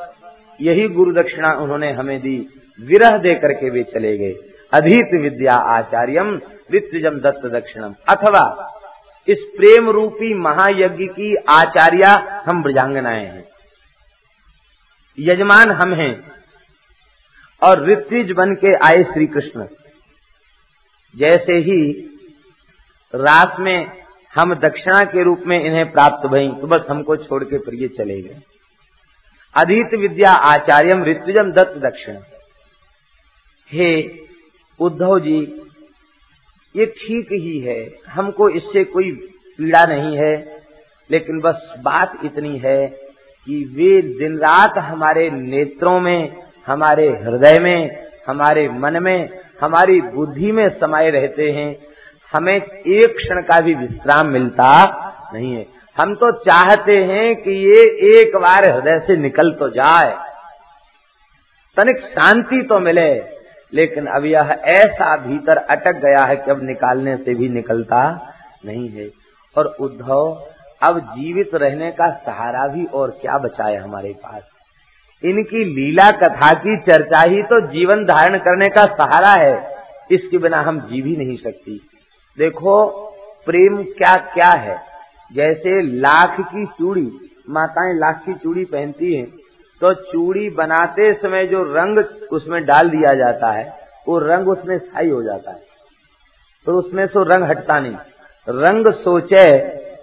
यही 0.60 0.88
गुरु 0.88 1.12
दक्षिणा 1.12 1.52
उन्होंने 1.52 1.92
हमें 1.92 2.18
दी। 2.20 2.36
विरह 2.78 3.16
दे 3.18 3.34
करके 3.34 3.70
वे 3.70 3.82
चले 3.84 4.16
गए। 4.18 4.34
अधीत 4.72 5.14
विद्या 5.14 5.54
आचार्यम 5.54 6.30
वित्तजम 6.70 7.18
दत्त 7.20 7.46
दक्षिणम। 7.46 7.94
अथवा 8.08 8.44
इस 9.28 9.40
प्रेम 9.56 9.90
रूपी 9.90 10.32
महायज्ञ 10.34 11.06
की 11.06 11.34
आचार्य 11.50 12.04
हम 12.46 12.62
ब्रजांगनाएँ 12.62 13.24
हैं। 13.24 13.44
यजमान 15.18 15.70
हम 15.72 15.94
हैं। 15.94 16.14
और 17.62 17.86
ऋत्विज 17.86 18.32
बन 18.32 18.54
के 18.54 18.74
आए 18.86 19.02
श्री 19.04 19.26
कृष्ण 19.26 19.64
जैसे 21.14 21.56
ही 21.60 21.80
रास 23.14 23.56
में 23.60 23.86
हम 24.34 24.54
दक्षिणा 24.54 25.04
के 25.04 25.22
रूप 25.22 25.42
में 25.46 25.58
इन्हें 25.58 25.90
प्राप्त 25.92 26.26
भई 26.28 26.48
तो 26.60 26.66
बस 26.66 26.86
हमको 26.90 27.16
छोड़ 27.16 27.42
के 27.44 27.58
प्रिय 27.58 27.88
चले 27.88 28.20
गए। 28.22 28.40
अधीत 29.54 29.94
विद्या 29.94 30.30
आचार्यम 30.30 31.04
ऋत्विजम 31.04 31.52
दत्त 31.52 31.78
दक्षिण। 31.78 32.18
हे 33.70 33.92
उद्धव 34.80 35.18
जी, 35.18 35.38
ये 36.74 36.86
ठीक 36.88 37.32
ही 37.32 37.58
है, 37.60 37.78
हमको 38.08 38.48
इससे 38.50 38.84
कोई 38.84 39.10
पीड़ा 39.58 39.84
नहीं 39.86 40.16
है, 40.16 40.34
लेकिन 41.10 41.40
बस 41.40 41.72
बात 41.78 42.18
इतनी 42.24 42.58
है 42.58 42.86
कि 42.86 43.64
वे 43.76 44.00
दिन 44.18 44.36
रात 44.38 44.78
हमारे 44.80 45.28
नेत्रों 45.30 45.98
में, 46.00 46.42
हमारे 46.66 47.08
हृदय 47.22 47.58
में, 47.60 48.06
हमारे 48.28 48.68
मन 48.70 49.02
में 49.02 49.28
हमारी 49.60 50.00
बुद्धि 50.02 50.52
में 50.52 50.68
समाये 50.70 51.10
रहते 51.10 51.50
हैं, 51.50 51.76
हमें 52.32 52.54
एक 52.54 53.16
क्षण 53.16 53.42
का 53.42 53.60
भी 53.60 53.74
विश्राम 53.74 54.28
मिलता 54.28 54.68
नहीं 55.34 55.54
है। 55.54 55.66
हम 55.96 56.14
तो 56.14 56.30
चाहते 56.40 56.96
हैं 57.04 57.34
कि 57.36 57.50
ये 57.50 57.82
एक 58.10 58.36
बार 58.36 58.64
हृदय 58.66 58.98
से 59.06 59.16
निकल 59.16 59.52
तो 59.52 59.68
जाए, 59.70 60.14
तनिक 61.76 62.00
शांति 62.00 62.62
तो 62.62 62.78
मिले, 62.80 63.12
लेकिन 63.72 64.06
अब 64.06 64.24
यह 64.24 64.56
ऐसा 64.70 65.16
भीतर 65.16 65.56
अटक 65.56 66.00
गया 66.02 66.24
है 66.24 66.36
कि 66.36 66.50
अब 66.50 66.62
निकालने 66.62 67.16
से 67.16 67.34
भी 67.34 67.48
निकलता 67.48 68.02
नहीं 68.66 68.88
है। 68.88 69.08
और 69.56 69.66
उद्धव, 69.80 70.46
अब 70.82 70.98
जीवित 71.08 71.54
रहने 71.54 71.90
का 71.92 72.10
सहारा 72.16 72.66
भी 72.68 72.84
और 72.94 73.10
क्या 73.20 73.38
बचा 73.38 73.64
है 73.64 73.76
हमारे 73.76 74.12
पास? 74.22 74.42
इनकी 75.22 75.64
लीला 75.66 76.10
कथा 76.12 76.52
की 76.55 76.76
चर्चा 76.78 77.20
ही 77.20 77.43
तो 77.43 77.60
जीवन 77.68 78.05
धारण 78.05 78.38
करने 78.38 78.68
का 78.68 78.84
सहारा 78.86 79.32
है। 79.34 79.76
इसके 80.10 80.38
बिना 80.38 80.60
हम 80.60 80.80
जी 80.80 81.01
भी 81.02 81.16
नहीं 81.16 81.36
सकती। 81.36 81.80
देखो, 82.38 82.86
प्रेम 83.47 83.82
क्या 83.98 84.14
क्या 84.34 84.51
है। 84.51 84.76
जैसे 85.30 85.80
लाख 86.01 86.36
की 86.40 86.64
चूड़ी, 86.68 87.09
माताएँ 87.51 87.94
लाख 87.94 88.22
की 88.26 88.34
चूड़ी 88.34 88.64
पहनती 88.64 89.14
हैं 89.14 89.26
तो 89.80 89.93
चूड़ी 89.94 90.48
बनाते 90.51 91.12
समय 91.12 91.47
जो 91.47 91.62
रंग 91.74 91.98
उसमें 92.32 92.64
डाल 92.64 92.88
दिया 92.90 93.14
जाता 93.14 93.51
है, 93.52 93.64
वो 94.09 94.18
रंग 94.18 94.48
उसमें 94.48 94.78
स्थायी 94.78 95.09
हो 95.09 95.22
जाता 95.22 95.51
है। 95.51 95.60
तो 96.66 96.78
उसमें 96.78 97.06
से 97.06 97.24
रंग 97.24 97.44
हटता 97.44 97.78
नहीं। 97.80 97.97
रंग 98.48 98.93
सोचे 98.94 99.47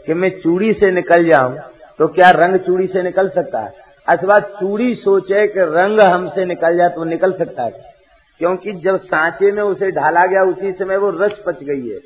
कि 0.06 0.14
मैं 0.14 0.30
चूड़ी 0.40 0.74
से 0.74 0.92
निकल 0.92 1.26
जाऊँ 1.26 1.58
तो 2.00 2.08
क्या 2.08 2.30
रंग 2.32 2.58
चूड़ी 2.58 2.88
से 2.88 3.04
निकल 3.04 3.30
सकता 3.30 3.60
है? 3.60 3.83
अथवा 4.10 4.40
चूड़ी 4.40 4.96
सोचे 4.96 5.48
कि 5.48 5.60
रंग 5.60 6.00
हमसे 6.00 6.46
निकल 6.46 6.78
जाए 6.78 6.90
तो 6.90 7.04
निकल 7.04 7.32
सकता 7.32 7.64
है। 7.64 7.94
क्योंकि 8.40 8.72
जब 8.74 8.98
सांचे 8.98 9.52
में 9.52 9.64
उसे 9.64 9.92
ढाला 9.92 10.26
गया, 10.26 10.44
उसी 10.44 10.72
समय 10.72 10.98
वो 10.98 11.10
रच 11.10 11.40
पच 11.40 11.64
गई 11.64 11.90
है। 11.90 12.00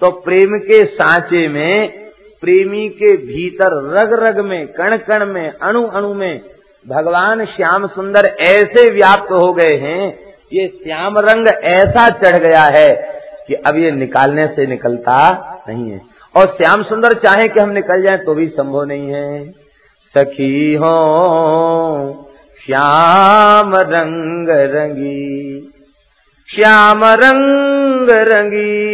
तो 0.00 0.10
प्रेम 0.10 0.58
के 0.58 0.84
सांचे 0.84 1.48
में, 1.48 2.04
प्रेमी 2.40 2.88
के 2.88 3.16
भीतर 3.16 3.92
रग 3.92 4.12
रग 4.12 4.40
में 4.40 4.66
कण 4.66 4.96
कण 4.96 5.26
में 5.26 5.52
अणु 5.52 5.86
अणु 5.86 6.14
में 6.14 6.40
भगवान 6.88 7.44
श्याम 7.44 7.86
सुंदर 7.86 8.24
ऐसे 8.40 8.90
व्याप्त 8.90 9.32
हो 9.32 9.52
गए 9.52 9.76
हैं, 9.76 10.34
ये 10.52 10.68
श्याम 10.68 11.18
रंग 11.18 11.48
ऐसा 11.48 12.08
चढ़ 12.08 12.38
गया 12.38 12.62
है 12.62 13.20
कि 13.48 13.54
अब 13.54 13.76
ये 13.76 13.90
निकालने 13.90 14.46
से 14.46 14.66
निकलता 14.66 15.40
नहीं 15.68 15.90
है। 15.90 16.00
और 16.36 16.46
श्याम 16.46 16.82
सुंदर 16.82 17.12
चाहे 17.12 17.48
कि 17.48 17.60
हम 17.60 17.70
निकल 17.70 18.02
जाएँ 18.02 18.18
तो 18.18 18.34
भी 18.34 18.48
संभव 18.48 18.84
नहीं 18.84 19.10
है। 19.10 19.63
सखी 20.18 20.74
हो, 20.74 20.92
श्याम 22.66 23.76
रंग 23.76 24.48
रंगी। 24.48 25.60
श्याम 26.54 27.04
रंग 27.04 28.10
रंगी। 28.10 28.84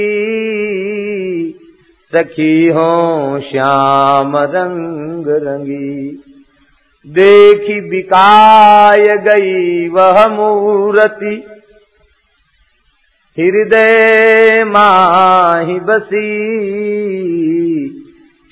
सखी 2.14 2.68
हो, 2.68 3.40
श्याम 3.50 4.36
रंग 4.36 5.24
रंगी। 5.28 6.24
देखी 7.06 7.90
बिकाय 7.90 9.16
गई 9.16 9.88
वह 9.88 10.26
मूर्ति। 10.26 11.46
हृदय 13.38 14.64
माही 14.64 15.80
बसी। 15.80 16.70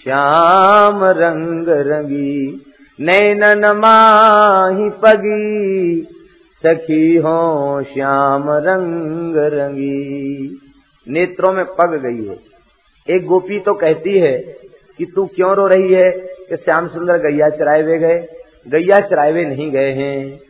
श्याम 0.09 1.05
रंग 1.05 1.65
रंगी, 1.69 2.67
नैनन 3.01 3.67
माही 3.77 4.91
पगी, 4.91 6.07
सखी 6.55 7.17
हो 7.17 7.83
श्याम 7.83 8.45
रंग 8.49 9.37
रंगी। 9.37 10.61
नेत्रों 11.09 11.53
में 11.53 11.65
पग 11.65 12.01
गई 12.03 12.27
है। 12.27 12.39
एक 13.17 13.27
गोपी 13.27 13.59
तो 13.59 13.75
कहती 13.75 14.19
है 14.19 14.39
कि 14.99 15.05
तू 15.05 15.27
क्यों 15.27 15.55
रो 15.55 15.67
रही 15.67 15.93
है 15.93 16.11
कि 16.49 16.57
श्याम 16.57 16.89
सुंदर 16.89 17.19
गैया 17.19 17.49
चराए 17.49 17.83
हुए 17.83 17.99
गए? 17.99 18.27
गैया 18.69 19.01
चराए 19.01 19.33
हुए 19.33 19.45
नहीं 19.45 19.71
गए 19.71 19.93
हैं। 19.93 20.41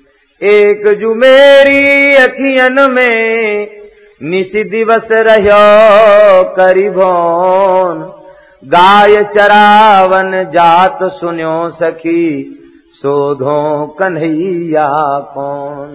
एक 0.42 1.00
जु 1.00 1.14
मेरी 1.14 2.14
अखियन 2.14 2.92
में 2.92 3.66
निश 4.22 4.52
दिवस 4.56 5.08
रहो 5.12 6.54
करीबोन 6.54 8.17
गाय 8.62 9.22
चरावन 9.24 10.32
जात 10.44 10.98
सुन्यो 11.02 11.68
सखी 11.70 12.22
सोधो 12.94 13.86
कन्हैया 13.86 14.86
कौन? 15.34 15.90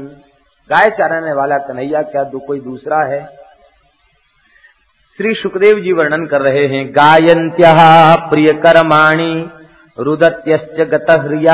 गाय 0.70 0.90
चराने 0.90 1.34
वाला 1.34 1.58
कन्हैया, 1.58 2.02
क्या 2.02 2.24
दो 2.24 2.40
कोई 2.40 2.60
दूसरा 2.60 3.04
है? 3.06 3.20
श्री 5.18 5.34
सुखदेव 5.34 5.80
जी 5.80 5.92
वर्णन 5.92 6.26
कर 6.26 6.42
रहे 6.42 6.66
हैं 6.68 6.86
गायंत्य 6.96 7.74
प्रिय 8.30 8.54
कर्माणी 8.54 9.34
रुदत्यश्च 9.98 10.82
गतह्रिय 10.94 11.50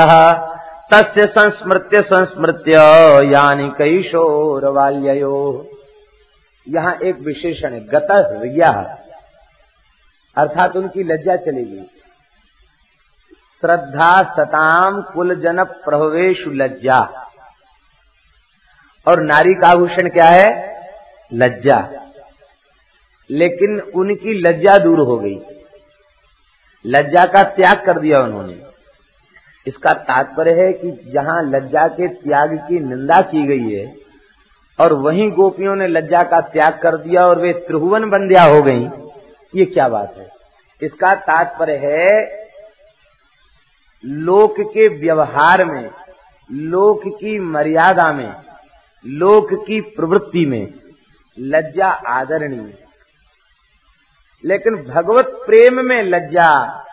तस्य 0.92 1.26
संस्मृत्य 1.26 2.02
संस्मृत्य 2.02 2.72
यानी 3.32 3.68
कैशोर 3.68 4.68
वाल्यो 4.68 5.36
यहाँ 6.66 6.94
एक 7.02 7.20
विशेषण 7.20 7.72
है 7.72 7.80
गतह्रिया 7.84 8.70
अर्थात 10.40 10.76
उनकी 10.76 11.02
लज्जा 11.02 11.36
चली 11.36 11.64
गई 11.64 11.84
श्रद्धा 13.60 14.22
सताम 14.22 15.02
कुल 15.02 15.34
जन 15.34 15.64
प्रभवेश 15.64 16.44
लज्जा। 16.48 17.26
और 19.08 19.20
नारी 19.20 19.54
का 19.54 19.68
आभूषण 19.68 20.08
क्या 20.08 20.24
है? 20.24 20.80
लज्जा। 21.32 21.90
लेकिन 23.30 23.80
उनकी 23.80 24.34
लज्जा 24.40 24.78
दूर 24.78 24.98
हो 24.98 25.18
गई। 25.18 25.40
लज्जा 26.86 27.24
का 27.24 27.42
त्याग 27.42 27.86
कर 27.86 27.98
दिया 27.98 28.20
उन्होंने। 28.20 28.62
इसका 29.66 29.92
तात्पर्य 29.92 30.62
है 30.62 30.72
कि 30.72 30.90
जहाँ 30.90 31.42
लज्जा 31.42 31.88
के 31.88 32.08
त्याग 32.08 32.56
की 32.68 32.78
निंदा 32.78 33.20
की 33.20 33.42
गई 33.42 33.74
है, 33.74 33.96
और 34.80 34.92
वहीं 34.92 35.30
गोपियों 35.30 35.76
ने 35.76 35.86
लज्जा 35.86 36.22
का 36.22 36.40
त्याग 36.40 36.78
कर 36.82 36.96
दिया 36.96 37.24
और 37.24 37.38
वे 37.38 37.52
त्रिभुवन 37.52 38.10
बंध्या 38.10 38.42
हो 38.42 38.62
गई 38.62 38.88
ये 39.56 39.64
क्या 39.64 39.88
बात 39.88 40.14
है? 40.18 40.28
इसका 40.82 41.14
तात्पर्य 41.14 41.76
है, 41.76 42.40
लोक 44.04 44.54
के 44.60 44.88
व्यवहार 44.88 45.64
में, 45.64 45.90
लोक 46.52 47.02
की 47.06 47.38
मर्यादा 47.38 48.12
में, 48.12 48.34
लोक 49.06 49.66
की 49.66 49.80
प्रवृत्ति 49.80 50.46
में 50.46 50.68
लज्जा 51.38 51.88
आदरणीय 51.88 52.74
लेकिन 54.44 54.74
भगवत 54.76 55.26
प्रेम 55.46 55.84
में 55.84 56.02
लज्जा, 56.02 56.84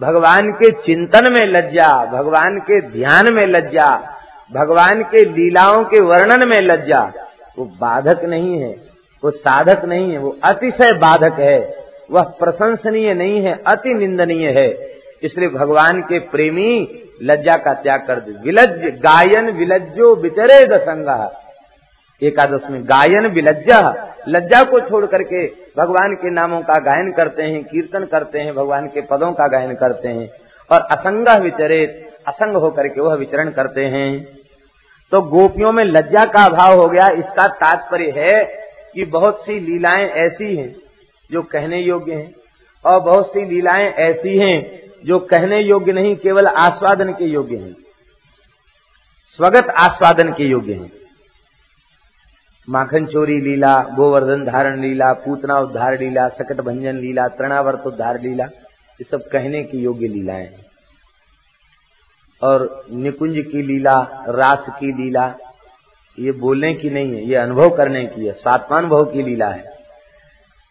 भगवान 0.00 0.52
के 0.52 0.70
चिंतन 0.70 1.32
में 1.32 1.46
लज्जा, 1.46 2.04
भगवान 2.04 2.58
के 2.58 2.80
ध्यान 2.80 3.34
में 3.34 3.46
लज्जा, 3.46 4.16
भगवान 4.52 5.02
के 5.02 5.24
लीलाओं 5.24 5.84
के 5.84 6.00
वर्णन 6.00 6.48
में 6.48 6.60
लज्जा, 6.60 7.12
वो 7.58 7.64
बाधक 7.64 8.24
नहीं 8.24 8.60
है, 8.60 8.70
वो 9.24 9.30
साधक 9.30 9.84
नहीं 9.84 10.12
है, 10.12 10.18
वो 10.18 10.38
अतिशय 10.44 10.92
बाधक 10.92 11.38
है। 11.38 11.85
वह 12.10 12.22
प्रशंसनीय 12.38 13.14
नहीं 13.14 13.40
है, 13.42 13.52
अति 13.66 13.94
निंदनीय 13.94 14.48
है। 14.50 14.68
इसलिए 15.22 15.48
भगवान 15.48 16.00
के 16.00 16.18
प्रेमी 16.18 17.02
लज्जा 17.22 17.56
का 17.56 17.72
त्याग 17.74 18.06
कर 18.06 18.20
दे। 18.20 18.32
विलज 18.42 19.00
गायन 19.00 19.50
विलज्जो 19.50 20.14
विचरे 20.14 20.64
दसंगा 20.66 21.42
एकादश 22.22 22.66
में 22.70 22.82
गायन 22.84 23.26
विलज्जा। 23.26 23.80
लज्जा 24.28 24.62
को 24.62 24.80
छोड़ 24.80 25.04
करके 25.06 25.46
भगवान 25.78 26.14
के 26.14 26.30
नामों 26.30 26.60
का 26.60 26.78
गायन 26.78 27.12
करते 27.12 27.42
हैं, 27.42 27.62
कीर्तन 27.64 28.04
करते 28.04 28.38
हैं, 28.38 28.54
भगवान 28.54 28.86
के 28.86 29.00
पदों 29.00 29.32
का 29.32 29.46
गायन 29.48 29.74
करते 29.74 30.08
हैं 30.08 30.28
और 30.70 30.80
असंग 30.80 31.28
विचरे, 31.42 31.84
असंग 32.28 32.56
होकर 32.56 32.88
के 32.88 33.00
वह 33.00 33.14
विचरण 33.14 33.50
करते 33.50 33.84
हैं। 33.84 34.26
तो 35.12 35.20
गोपियों 35.22 35.72
में 35.72 35.84
लज्जा 35.84 36.24
का 36.24 36.44
अभाव 36.44 36.80
हो 36.80 36.88
गया। 36.88 37.08
इसका 37.08 37.46
तात्पर्य 37.48 38.12
है 38.16 38.44
कि 38.94 39.04
बहुत 39.04 39.44
सी 39.44 39.58
लीलाएँ 39.60 40.08
ऐसी 40.08 40.56
हैं 40.56 40.74
जो 41.30 41.42
कहने 41.42 41.80
योग्य 41.80 42.14
हैं। 42.14 42.34
और 42.84 43.00
बहुत 43.00 43.28
सी 43.28 43.44
लीलाएँ 43.44 43.92
ऐसी 43.92 44.38
हैं 44.38 44.82
जो 45.04 45.18
कहने 45.18 45.60
योग्य 45.60 45.92
नहीं, 45.92 46.16
केवल 46.16 46.46
आस्वादन 46.46 47.12
के 47.12 47.24
योग्य 47.24 47.56
हैं। 47.56 47.76
स्वगत 49.28 49.66
आस्वादन 49.68 50.32
के 50.32 50.44
योग्य 50.44 50.72
हैं। 50.72 50.92
माखन 52.70 53.06
चोरी 53.06 53.40
लीला, 53.40 53.82
गोवर्धन 53.82 54.44
धारण 54.44 54.80
लीला, 54.80 55.12
पूतना 55.12 55.58
उद्धार 55.58 55.98
लीला, 55.98 56.28
सकट 56.28 56.60
भंजन 56.60 56.96
लीला, 56.96 57.28
तृणावर्त 57.28 57.86
उद्धार 57.86 58.20
लीला, 58.20 58.44
ये 58.44 59.04
सब 59.04 59.28
कहने 59.28 59.64
की 59.64 59.78
योग्य 59.78 60.08
लीलाएँ 60.08 60.46
हैं। 60.46 60.66
और 62.42 62.86
निकुंज 62.90 63.44
की 63.52 63.62
लीला, 63.62 64.24
रास 64.28 64.66
की 64.80 64.92
लीला, 64.92 65.34
ये 66.18 66.32
बोलने 66.32 66.74
की 66.74 66.90
नहीं 66.90 67.12
है, 67.12 67.24
ये 67.24 67.34
अनुभव 67.34 67.76
करने 67.76 68.06
की 68.06 68.26
है, 68.26 68.32
स्वात्मानुभव 68.32 69.04
की 69.04 69.22
लीला 69.22 69.48
है। 69.48 69.75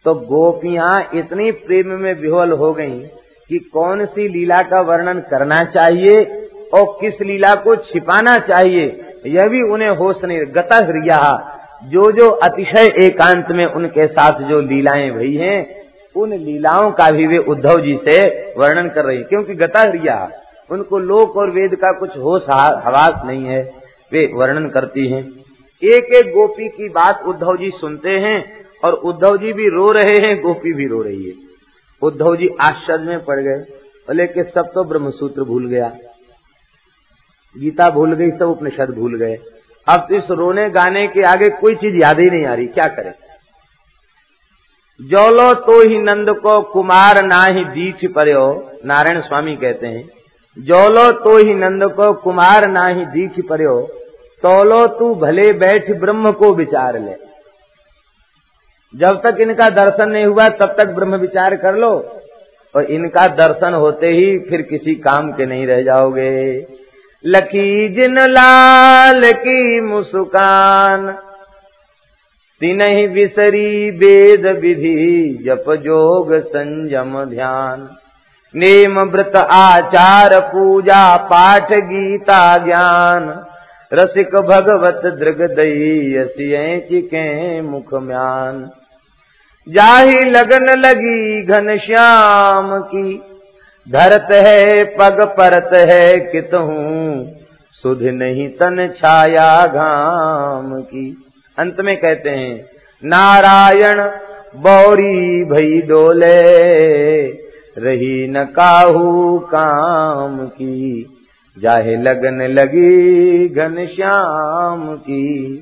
तो 0.06 0.14
गोपियाँ 0.14 1.10
इतनी 1.14 1.50
प्रेम 1.60 1.88
में 1.92 2.12
विह्वल 2.14 2.52
हो 2.52 2.72
गईं 2.72 2.98
कि 3.50 3.58
कौन 3.72 4.04
सी 4.06 4.26
लीला 4.28 4.60
का 4.62 4.80
वर्णन 4.80 5.20
करना 5.30 5.62
चाहिए 5.66 6.20
और 6.74 6.84
किस 7.00 7.20
लीला 7.22 7.54
को 7.54 7.74
छिपाना 7.76 8.38
चाहिए, 8.40 8.84
यह 9.26 9.48
भी 9.48 9.62
उन्हें 9.72 9.88
होश 9.88 10.24
नहीं, 10.24 10.40
गता 10.54 10.80
जो 11.84 12.10
जो 12.12 12.28
अतिशय 12.28 12.86
एकांत 13.04 13.46
में 13.50 13.64
उनके 13.66 14.06
साथ 14.06 14.40
जो 14.40 14.60
लीलाएँ 14.60 15.10
भई 15.10 15.34
हैं, 15.34 15.58
उन 16.16 16.32
लीलाओं 16.34 16.90
का 16.90 17.10
भी 17.10 17.26
वे 17.26 17.38
उद्धव 17.46 17.80
जी 17.80 17.96
से 18.04 18.18
वर्णन 18.58 18.88
कर 18.88 19.04
रही 19.04 19.22
क्योंकि 19.22 19.54
गता 19.54 19.80
हृया 19.80 20.18
उनको 20.70 20.98
लोक 20.98 21.36
और 21.36 21.50
वेद 21.50 21.74
का 21.74 21.90
कुछ 21.92 22.16
होश 22.18 22.46
हवास 22.48 23.20
नहीं 23.26 23.44
है, 23.44 23.62
वे 24.12 24.24
वर्णन 24.34 24.68
करती 24.68 25.08
हैं। 25.08 25.22
एक 25.82 26.14
एक 26.14 26.32
गोपी 26.32 26.68
की 26.68 26.88
बात 26.88 27.24
उद्धव 27.26 27.56
जी 27.56 27.70
सुनते 27.70 28.10
हैं 28.10 28.65
और 28.86 28.94
उद्धव 29.04 29.36
जी 29.36 29.52
भी 29.52 29.68
रो 29.68 29.90
रहे 29.92 30.18
हैं, 30.18 30.40
गोपी 30.42 30.72
भी 30.72 30.86
रो 30.86 31.02
रही 31.02 31.24
है। 31.24 31.34
उद्धव 32.02 32.36
जी 32.36 32.48
आश्चर्य 32.60 33.04
में 33.04 33.24
पड़ 33.24 33.40
गए 33.40 33.58
बोले 34.08 34.26
कि 34.26 34.42
सब 34.44 34.70
तो 34.74 34.84
ब्रह्मसूत्र 34.84 35.44
भूल 35.44 35.66
गया। 35.66 35.92
गीता 37.56 37.88
भूल 37.90 38.12
गई, 38.12 38.30
सब 38.30 38.48
उपनिषद 38.48 38.90
भूल 38.90 39.16
गए। 39.18 39.36
अब 39.86 40.00
तो 40.00 40.14
इस 40.14 40.30
रोने 40.30 40.68
गाने 40.70 41.06
के 41.06 41.22
आगे 41.24 41.48
कोई 41.50 41.74
चीज़ 41.74 41.96
याद 41.96 42.20
ही 42.20 42.30
नहीं 42.30 42.44
आ 42.46 42.54
रही, 42.54 42.66
क्या 42.66 42.86
करे? 42.88 43.12
जोलो 45.00 45.52
तो 45.56 45.80
ही 45.80 45.98
नंद 45.98 46.30
को 46.36 46.60
कुमार 46.62 47.22
ना 47.24 47.42
ही 47.44 47.64
दीछ 47.64 48.04
पर्यो, 48.12 48.46
नारायण 48.84 49.20
स्वामी 49.20 49.56
कहते 49.56 49.86
हैं। 49.86 50.04
जोलो 50.56 51.10
तो 51.14 51.36
ही 51.38 51.54
नंद 51.54 51.84
को 51.92 52.12
कुमार 52.14 52.66
ना 52.68 52.86
ही 52.86 53.04
दीख 53.06 53.44
पर्यो, 53.48 53.80
तोलो 54.42 54.86
तू 54.88 55.14
भले 55.14 55.52
बैठ 55.54 55.90
ब्रह्म 56.00 56.32
को 56.32 56.54
विचार 56.54 56.98
ले। 57.00 57.14
जब 58.94 59.22
तक 59.22 59.36
इनका 59.40 59.70
दर्शन 59.70 60.10
नहीं 60.10 60.24
हुआ, 60.24 60.48
तब 60.48 60.74
तक 60.78 60.86
ब्रह्म 60.86 61.16
विचार 61.16 61.56
कर 61.56 61.74
लो। 61.74 62.22
और 62.76 62.82
इनका 62.84 63.26
दर्शन 63.26 63.74
होते 63.74 64.06
ही 64.06 64.38
फिर 64.38 64.62
किसी 64.62 64.94
काम 64.94 65.32
के 65.32 65.46
नहीं 65.46 65.66
रह 65.66 65.82
जाओगे। 65.82 66.66
लकी 67.26 67.88
जिन 67.88 68.18
लाल 68.18 69.32
की 69.32 69.80
मुस्कान 69.80 71.18
तीन 72.60 72.80
ही 72.80 73.06
विसरी 73.06 73.90
वेद 73.90 74.46
विधि, 74.46 75.38
जप 75.46 75.64
जोग 75.74 76.34
संयम 76.34 77.24
ध्यान। 77.24 77.88
नेम 78.54 79.00
व्रत 79.00 79.36
आचार 79.36 80.40
पूजा 80.40 81.16
पाठ 81.16 81.72
गीता 81.72 82.58
ज्ञान। 82.58 83.45
रसिक 83.92 84.34
भगवत 84.36 85.00
दृग 85.18 85.40
दई 85.50 86.24
चिके 86.80 87.60
मुख 87.60 87.94
म्यान। 87.94 88.70
जाही 89.66 90.20
लगन 90.30 90.66
लगी 90.78 91.42
घन 91.42 91.76
श्याम 91.76 92.78
की, 92.80 93.22
धरत 93.86 94.28
है 94.32 94.84
पग 94.84 95.20
परत 95.38 95.70
है 95.90 96.16
कितहू 96.32 96.76
सुध 97.72 98.02
नहीं 98.02 98.48
तन 98.48 98.88
छाया 98.96 99.66
घाम 99.66 100.80
की। 100.82 101.06
अंत 101.58 101.80
में 101.80 101.96
कहते 101.96 102.30
हैं, 102.30 102.64
नारायण 103.04 104.00
बौरी 104.56 105.44
भई 105.44 105.80
डोले, 105.82 106.42
रही 107.78 108.28
न 108.28 108.44
काहू 108.44 109.38
काम 109.38 110.46
की। 110.46 111.15
जाहे 111.56 111.96
लगन 111.96 112.42
लगी 112.50 113.48
घन 113.48 113.86
श्याम 113.86 114.96
की। 114.96 115.56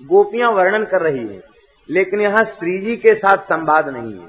गोपियाँ 0.00 0.50
वर्णन 0.52 0.84
कर 0.84 1.02
रही 1.02 1.26
है, 1.26 1.40
लेकिन 1.88 2.20
यहाँ 2.20 2.44
श्री 2.46 2.78
जी 2.78 2.96
के 2.96 3.14
साथ 3.14 3.44
संवाद 3.44 3.88
नहीं 3.88 4.12
है। 4.12 4.26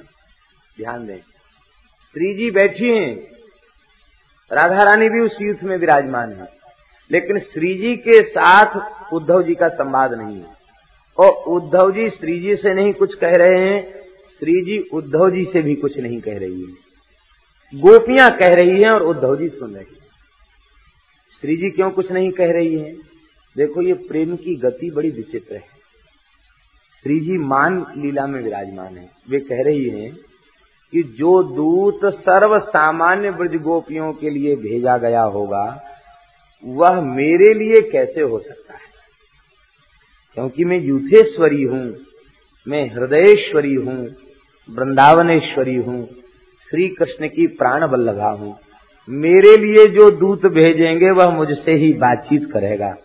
ध्यान 0.78 1.06
दें 1.08 1.18
श्री 1.18 2.34
जी 2.34 2.52
बैठी 2.52 2.90
हैं। 2.90 3.16
राधा 4.52 4.84
रानी 4.84 5.10
भी 5.10 5.20
उस 5.20 5.38
युद्ध 5.42 5.64
में 5.64 5.78
विराजमान 5.78 6.34
है, 6.34 6.48
लेकिन 7.12 7.40
श्री 7.40 7.74
जी 7.74 7.96
के 7.98 8.22
साथ 8.24 9.14
उद्धव 9.14 9.44
जी 9.44 9.56
का 9.56 9.68
संवाद 9.70 10.14
नहीं 10.14 10.38
है। 10.38 10.56
और 11.18 11.30
उद्धव 11.48 11.92
जी 11.92 12.10
श्री 12.10 12.40
जी 12.40 12.56
से 12.56 12.74
नहीं 12.74 12.94
कुछ 12.94 13.14
कह 13.16 13.36
रहे 13.36 13.60
हैं 13.60 13.82
श्री 14.40 14.62
जी 14.62 14.78
उद्धव 14.94 15.30
जी 15.30 15.44
से 15.46 15.62
भी 15.62 15.76
कुछ 15.76 15.98
नहीं 16.00 16.20
कह 16.22 16.38
रही 16.38 16.62
है। 16.62 16.87
गोपियाँ 17.76 18.38
कह 18.38 18.54
रही 18.54 18.82
हैं 18.84 18.90
और 18.90 19.04
उद्धव 19.04 19.38
जी 19.38 19.48
सुन 19.48 19.74
रहे 19.74 19.84
हैं। 19.84 19.98
श्री 21.42 21.58
जी 21.58 21.70
क्यों 21.70 21.92
कुछ 21.92 22.12
नहीं 22.12 22.32
कह 22.32 22.52
रही 22.52 22.76
है? 22.76 22.94
देखो, 23.58 23.82
ये 23.82 23.94
प्रेम 23.94 24.36
की 24.36 24.56
गति 24.56 24.92
बड़ी 24.92 25.10
विचित्र 25.10 25.56
है। 25.56 25.64
श्री 27.04 27.20
जी 27.20 27.38
मान 27.38 27.86
लीला 27.98 28.28
में 28.28 28.44
विराजमान 28.44 28.98
है। 28.98 29.10
वे 29.30 29.40
कह 29.40 29.64
रही 29.64 29.90
हैं 29.90 30.16
कि 30.92 31.04
जो 31.04 31.44
दूत 31.44 32.14
सर्व 32.14 32.60
सामान्य 32.60 33.32
ब्रज 33.32 33.56
गोपियों 33.56 34.14
के 34.14 34.30
लिए 34.30 34.56
भेजा 34.56 34.98
गया 34.98 35.22
होगा, 35.22 35.84
वह 36.66 37.02
मेरे 37.02 37.54
लिए 37.54 37.82
कैसे 37.82 38.22
हो 38.22 38.40
सकता 38.40 38.74
है? 38.74 38.80
क्योंकि 40.34 40.66
मैं 40.66 40.80
यूथेश्वरी 40.80 41.64
हूँ, 41.64 41.98
मैं 42.68 42.90
हृदयेश्वरी 42.90 43.76
हूँ, 43.76 44.08
वृंदावनेश्वरी 44.70 45.76
हूँ 45.76 46.10
श्री 46.72 46.88
कृष्ण 46.88 47.28
की 47.28 47.48
प्राण 47.48 47.88
बल्लभा 47.88 48.30
हूँ। 48.30 48.60
मेरे 49.10 49.58
लिए 49.58 49.88
जो 49.88 50.12
दूत 50.12 50.46
भेजेंगे, 50.46 51.12
वह 51.12 51.30
मुझसे 51.30 51.72
ही 51.72 51.94
बातचीत 51.94 52.52
करेगा। 52.54 52.96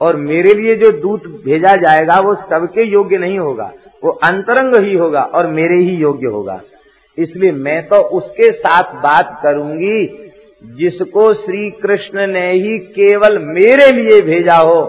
और 0.00 0.16
मेरे 0.16 0.54
लिए 0.54 0.76
जो 0.76 0.92
दूत 0.92 1.26
भेजा 1.26 1.76
जाएगा, 1.76 2.20
वो 2.20 2.34
सबके 2.34 2.82
योग्य 2.82 3.18
नहीं 3.18 3.38
होगा। 3.38 3.72
वो 4.04 4.10
अंतरंग 4.10 4.84
ही 4.84 4.94
होगा 4.94 5.20
और 5.20 5.46
मेरे 5.46 5.76
ही 5.76 5.96
योग्य 5.96 6.26
होगा। 6.26 6.60
इसलिए 7.18 7.52
मैं 7.52 7.88
तो 7.88 7.96
उसके 7.96 8.52
साथ 8.52 8.82
बात 8.82 9.40
करूँगी, 9.42 10.30
जिसको 10.64 11.34
श्री 11.34 11.70
कृष्ण 11.70 12.26
ने 12.26 12.52
ही 12.52 12.78
केवल 12.78 13.38
मेरे 13.38 13.92
लिए 13.92 14.22
भेजा 14.22 14.56
हो। 14.56 14.84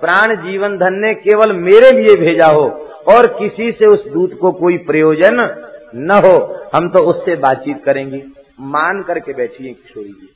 प्राण 0.00 0.34
जीवन 0.34 0.78
धन 0.78 0.94
ने 0.94 1.14
केवल 1.14 1.52
मेरे 1.52 1.90
लिए 1.90 2.16
भेजा 2.16 2.46
हो। 2.46 2.88
और 3.08 3.26
किसी 3.26 3.72
से 3.72 3.86
उस 3.86 4.08
दूत 4.08 4.38
को 4.40 4.52
कोई 4.52 4.78
प्रयोजन 4.78 5.68
न 5.94 6.10
हो, 6.10 6.66
हम 6.74 6.88
तो 6.88 6.98
उससे 6.98 7.36
बातचीत 7.36 7.84
करेंगे। 7.84 8.24
मान 8.60 9.02
करके 9.02 9.32
बैठिए 9.32 9.72
किशोरी 9.72 10.08
जी। 10.08 10.28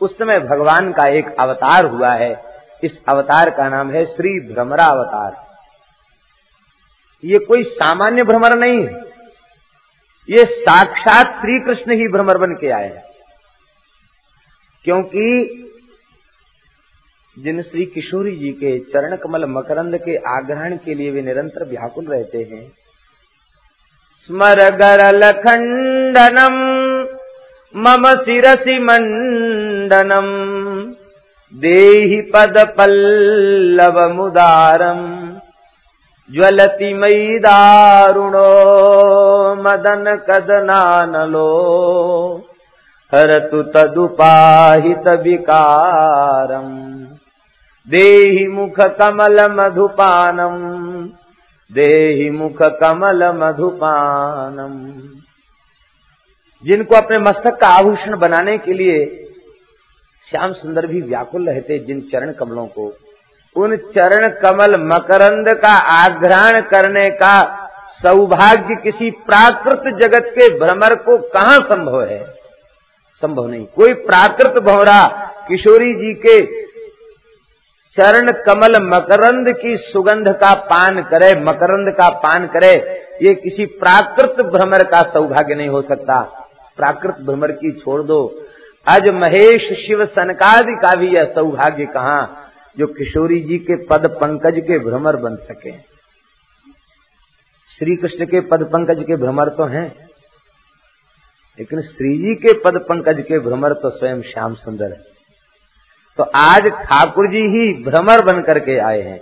उस 0.00 0.18
समय 0.18 0.40
भगवान 0.40 0.92
का 0.92 1.06
एक 1.08 1.34
अवतार 1.40 1.84
हुआ 1.84 2.10
है। 2.10 2.44
इस 2.84 3.02
अवतार 3.08 3.50
का 3.50 3.68
नाम 3.68 3.90
है 3.90 4.04
श्री 4.06 4.54
भ्रमरा 4.54 4.84
अवतार 4.84 5.44
ये 7.24 7.38
कोई 7.38 7.62
सामान्य 7.62 8.22
भ्रमर 8.22 8.58
नहीं 8.58 8.86
है। 8.86 9.02
ये 10.30 10.44
साक्षात 10.44 11.40
श्री 11.40 11.60
कृष्ण 11.60 11.92
ही 11.92 12.08
भ्रमर 12.08 12.38
बन 12.38 12.52
के 12.52 12.70
आए 12.70 12.88
हैं। 12.88 13.04
क्योंकि 14.84 15.60
जिन 17.38 17.62
श्री 17.62 17.86
किशोरी 17.86 18.36
जी 18.36 18.52
के 18.52 18.78
चरण 18.78 19.16
कमल 19.16 19.44
मकरंद 19.44 19.98
के 19.98 20.16
आग्रहण 20.16 20.76
के 20.76 20.94
लिए 20.94 21.10
वे 21.10 21.22
निरंतर 21.22 21.68
व्याकुल 21.68 22.06
रहते 22.06 22.38
हैं 22.38 22.72
स्मरगरलखण्डनम् 24.26 25.42
मम 27.84 28.04
शिरसि 28.24 28.76
मण्डनम् 28.88 30.30
देहि 31.64 32.20
पदपल्लवमुदारम् 32.34 33.02
ज्वलति 36.36 36.90
मयि 37.00 37.38
दारुणो 37.46 38.50
मदनकदनानलो 39.64 41.50
हरतु 43.12 43.60
तदुपाहितविकारम् 43.74 44.32
देहि 47.94 48.46
मुखकमलमधुपानम् 48.56 49.52
देहि 51.72 52.30
मुख 52.30 52.62
कमल 52.62 53.32
मधुपानम। 53.32 54.74
जिनको 56.64 56.94
अपने 56.94 57.18
मस्तक 57.18 57.58
का 57.60 57.66
आभूषण 57.66 58.16
बनाने 58.16 58.58
के 58.58 58.72
लिए 58.72 59.04
श्याम 60.30 60.52
सुंदर 60.52 60.86
भी 60.86 61.00
व्याकुल 61.00 61.48
रहते 61.48 61.78
जिन 61.78 62.00
चरण 62.00 62.32
कमलों 62.32 62.66
को। 62.66 62.92
उन 63.56 63.76
चरण 63.76 64.28
कमल 64.28 64.76
मकरंद 64.76 65.48
का 65.48 65.72
आग्रहण 65.72 66.60
करने 66.60 67.10
का 67.10 67.34
सौभाग्य 67.88 68.74
किसी 68.82 69.10
प्राकृत 69.10 69.94
जगत 69.96 70.24
के 70.28 70.58
भ्रमर 70.58 70.94
को 70.94 71.16
कहाँ 71.16 71.58
संभव 71.60 72.02
है? 72.02 72.34
संभव 73.14 73.46
नहीं। 73.46 73.66
कोई 73.66 73.94
प्राकृत 73.94 74.62
भौरा 74.62 75.30
किशोरी 75.48 75.94
जी 75.94 76.14
के 76.14 76.40
चरण 77.96 78.32
कमल 78.46 78.76
मकरंद 78.84 79.48
की 79.56 79.76
सुगंध 79.78 80.28
का 80.34 80.52
पान 80.64 81.02
करे, 81.02 81.34
मकरंद 81.40 81.90
का 81.96 82.08
पान 82.18 82.46
करे, 82.46 82.72
ये 83.22 83.34
किसी 83.34 83.66
प्राकृत 83.74 84.40
भ्रमर 84.46 84.84
का 84.84 85.02
सौभाग्य 85.10 85.54
नहीं 85.54 85.68
हो 85.68 85.82
सकता। 85.82 86.20
प्राकृत 86.78 87.20
भ्रमर 87.26 87.52
की 87.52 87.72
छोड़ 87.72 88.02
दो। 88.02 88.18
आज 88.86 89.08
महेश 89.14 89.68
शिव 89.78 90.04
सनकादि 90.06 90.74
का 90.82 90.94
भी 90.94 91.14
यह 91.14 91.32
सौभाग्य 91.34 91.86
कहा, 91.86 92.18
जो 92.76 92.86
किशोरी 92.88 93.40
जी 93.40 93.58
के 93.60 93.76
पद 93.86 94.10
पंकज 94.20 94.60
के 94.60 94.78
भ्रमर 94.80 95.16
बन 95.18 95.36
सके। 95.44 95.76
श्री 97.70 97.96
कृष्ण 97.96 98.26
के 98.26 98.40
पद 98.40 98.68
पंकज 98.72 99.04
के 99.04 99.16
भ्रमर 99.16 99.48
तो 99.48 99.66
हैं, 99.68 99.88
लेकिन 101.58 101.80
श्री 101.82 102.16
जी 102.18 102.34
के 102.36 102.60
पद 102.60 102.84
पंकज 102.88 103.24
के 103.28 103.38
भ्रमर 103.40 103.72
तो 103.72 103.90
स्वयं 103.90 104.22
श्याम 104.24 104.54
सुंदर 104.56 104.92
है। 104.92 105.13
तो 106.18 106.24
आज 106.34 106.62
ठाकुर 106.62 107.28
जी 107.28 107.40
ही 107.48 107.72
भ्रमर 107.84 108.22
बन 108.24 108.40
करके 108.42 108.78
आए 108.78 109.00
हैं। 109.02 109.20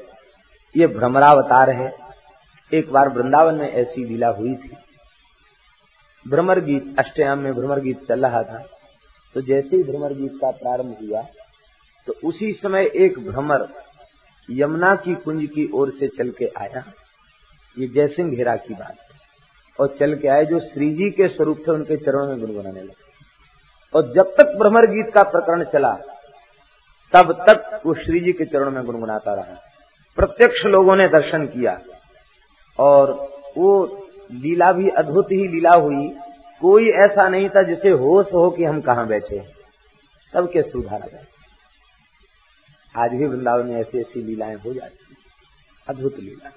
ये 0.75 0.87
भ्रमरावतार 0.87 1.71
है। 1.71 1.93
एक 2.73 2.91
बार 2.93 3.09
वृंदावन 3.09 3.55
में 3.55 3.71
ऐसी 3.71 4.05
लीला 4.05 4.29
हुई 4.29 4.55
थी। 4.55 4.77
भ्रमर 6.27 6.61
गीत, 6.61 6.95
अष्टयाम 6.99 7.39
में 7.39 7.53
भ्रमर 7.55 7.81
गीत 7.81 8.05
चल 8.09 8.27
रहा 8.27 8.43
था। 8.43 8.59
तो 9.35 9.41
जैसे 9.41 9.77
ही 9.77 9.83
भ्रमर 9.83 10.13
गीत 10.13 10.33
का 10.41 10.51
प्रारंभ 10.51 10.97
हुआ 11.03 11.23
तो 12.09 12.15
उसी 12.25 12.53
समय 12.53 12.91
एक 12.97 13.19
भ्रमर 13.21 13.69
यमुना 14.49 14.95
की 14.97 15.15
कुंज 15.15 15.47
की 15.47 15.69
ओर 15.75 15.91
से 15.91 16.09
चल 16.09 16.31
के 16.31 16.51
आया। 16.59 16.85
ये 17.77 17.87
जयसिंह 17.89 18.31
घेरा 18.31 18.57
की 18.57 18.75
बात 18.75 18.91
है। 18.91 19.21
और 19.79 19.95
चल 19.99 20.15
के 20.15 20.29
आए 20.29 20.45
जो 20.45 20.59
श्री 20.61 20.91
जी 20.95 21.11
के 21.11 21.29
स्वरूप 21.29 21.59
थे, 21.59 21.73
उनके 21.73 21.97
चरणों 21.97 22.27
में 22.27 22.41
गुनगुनाने 22.41 22.81
लगे। 22.81 23.11
और 23.95 24.13
जब 24.13 24.35
तक 24.37 24.57
भ्रमर 24.59 24.87
गीत 24.87 25.13
का 25.15 25.23
प्रकरण 25.23 25.65
चला 25.65 25.93
तब 27.15 27.33
तक 27.49 27.81
वो 27.87 27.95
श्री 27.95 28.21
जी 28.21 28.33
के 28.33 28.45
चरणों 28.45 28.71
में 28.71 28.85
गुनगुनाता 28.85 29.35
रहा। 29.35 29.61
प्रत्यक्ष 30.19 30.65
लोगों 30.65 30.97
ने 30.97 31.09
दर्शन 31.09 31.47
किया 31.47 31.81
और 32.79 33.11
वो 33.59 34.07
लीला 34.33 34.73
भी 34.73 34.89
अद्भुत 34.89 35.33
ही 35.33 35.49
लीला 35.49 35.75
हुई। 35.75 36.09
कोई 36.61 36.89
ऐसा 36.89 37.29
नहीं 37.29 37.49
था 37.49 37.63
जिसे 37.63 37.91
होश 37.91 38.27
हो 38.27 38.51
कि 38.51 38.65
हम 38.65 38.81
कहा 38.81 39.05
बैठे। 39.05 39.43
सबके 40.33 40.63
सुधारा 40.63 41.07
गए 41.07 41.27
आज 42.97 43.11
भी 43.11 43.27
वृंदावन 43.27 43.67
में 43.67 43.81
ऐसी 43.81 43.99
ऐसी 43.99 44.23
लीलाएँ 44.23 44.55
हो 44.55 44.73
जाती 44.73 45.17
अद्भुत 45.89 46.19
लीला। 46.19 46.51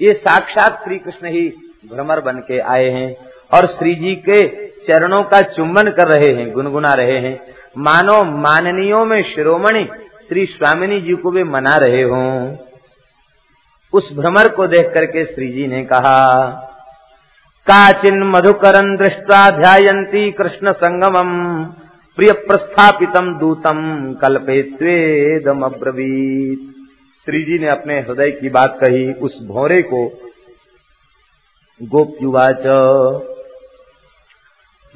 ये 0.00 0.12
साक्षात 0.12 0.84
श्री 0.84 0.98
कृष्ण 0.98 1.26
ही 1.26 1.48
भ्रमर 1.90 2.20
बन 2.20 2.38
के 2.38 2.58
आए 2.58 2.88
हैं 2.90 3.16
और 3.52 3.66
श्री 3.66 3.94
जी 3.94 4.14
के 4.16 4.66
चरणों 4.66 5.22
का 5.22 5.40
चुंबन 5.40 5.90
कर 5.90 6.08
रहे 6.08 6.34
हैं, 6.34 6.52
गुनगुना 6.52 6.94
रहे 6.94 7.18
हैं। 7.18 7.49
मानो 7.78 8.24
माननीयों 8.24 9.04
में 9.04 9.22
शिरोमणि 9.22 9.84
श्री 10.28 10.46
स्वामिनी 10.46 11.00
जी 11.00 11.14
को 11.14 11.30
भी 11.30 11.44
मना 11.44 11.76
रहे 11.76 12.02
हों। 12.02 12.56
उस 13.92 14.12
भ्रमर 14.12 14.48
को 14.48 14.66
देख 14.66 14.90
करके 14.94 15.24
श्री 15.24 15.48
जी 15.52 15.66
ने 15.66 15.82
कहा, 15.84 16.46
काचिन 17.66 18.22
मधुकरन 18.22 18.96
दृष्टा 18.96 19.50
ध्यायंती 19.50 20.30
कृष्ण 20.32 20.72
संगमम, 20.72 21.64
प्रिय 22.16 22.32
प्रस्थापितम 22.32 23.38
दूतम 23.38 23.80
कल्पेत्वेदम 24.20 25.60
अब्रवीत 25.60 26.66
श्री 27.26 27.42
जी 27.42 27.58
ने 27.58 27.68
अपने 27.68 28.00
हृदय 28.00 28.30
की 28.30 28.48
बात 28.48 28.78
कही, 28.80 29.12
उस 29.12 29.38
भौरे 29.46 29.82
को, 29.82 30.06
गोप्युवाच 31.82 32.66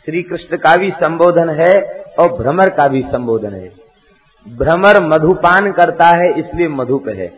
श्री 0.07 0.21
कृष्ण 0.23 0.57
का 0.57 0.75
भी 0.77 0.89
संबोधन 0.91 1.49
है 1.49 2.03
और 2.19 2.27
भ्रमर 2.37 2.69
का 2.69 2.87
भी 2.87 3.01
संबोधन 3.01 3.53
है। 3.53 3.71
भ्रमर 4.45 4.99
मधुपान 5.03 5.71
करता 5.71 6.05
है 6.05 6.29
इसलिए 6.39 6.67
मधुप 6.67 7.07
है। 7.09 7.31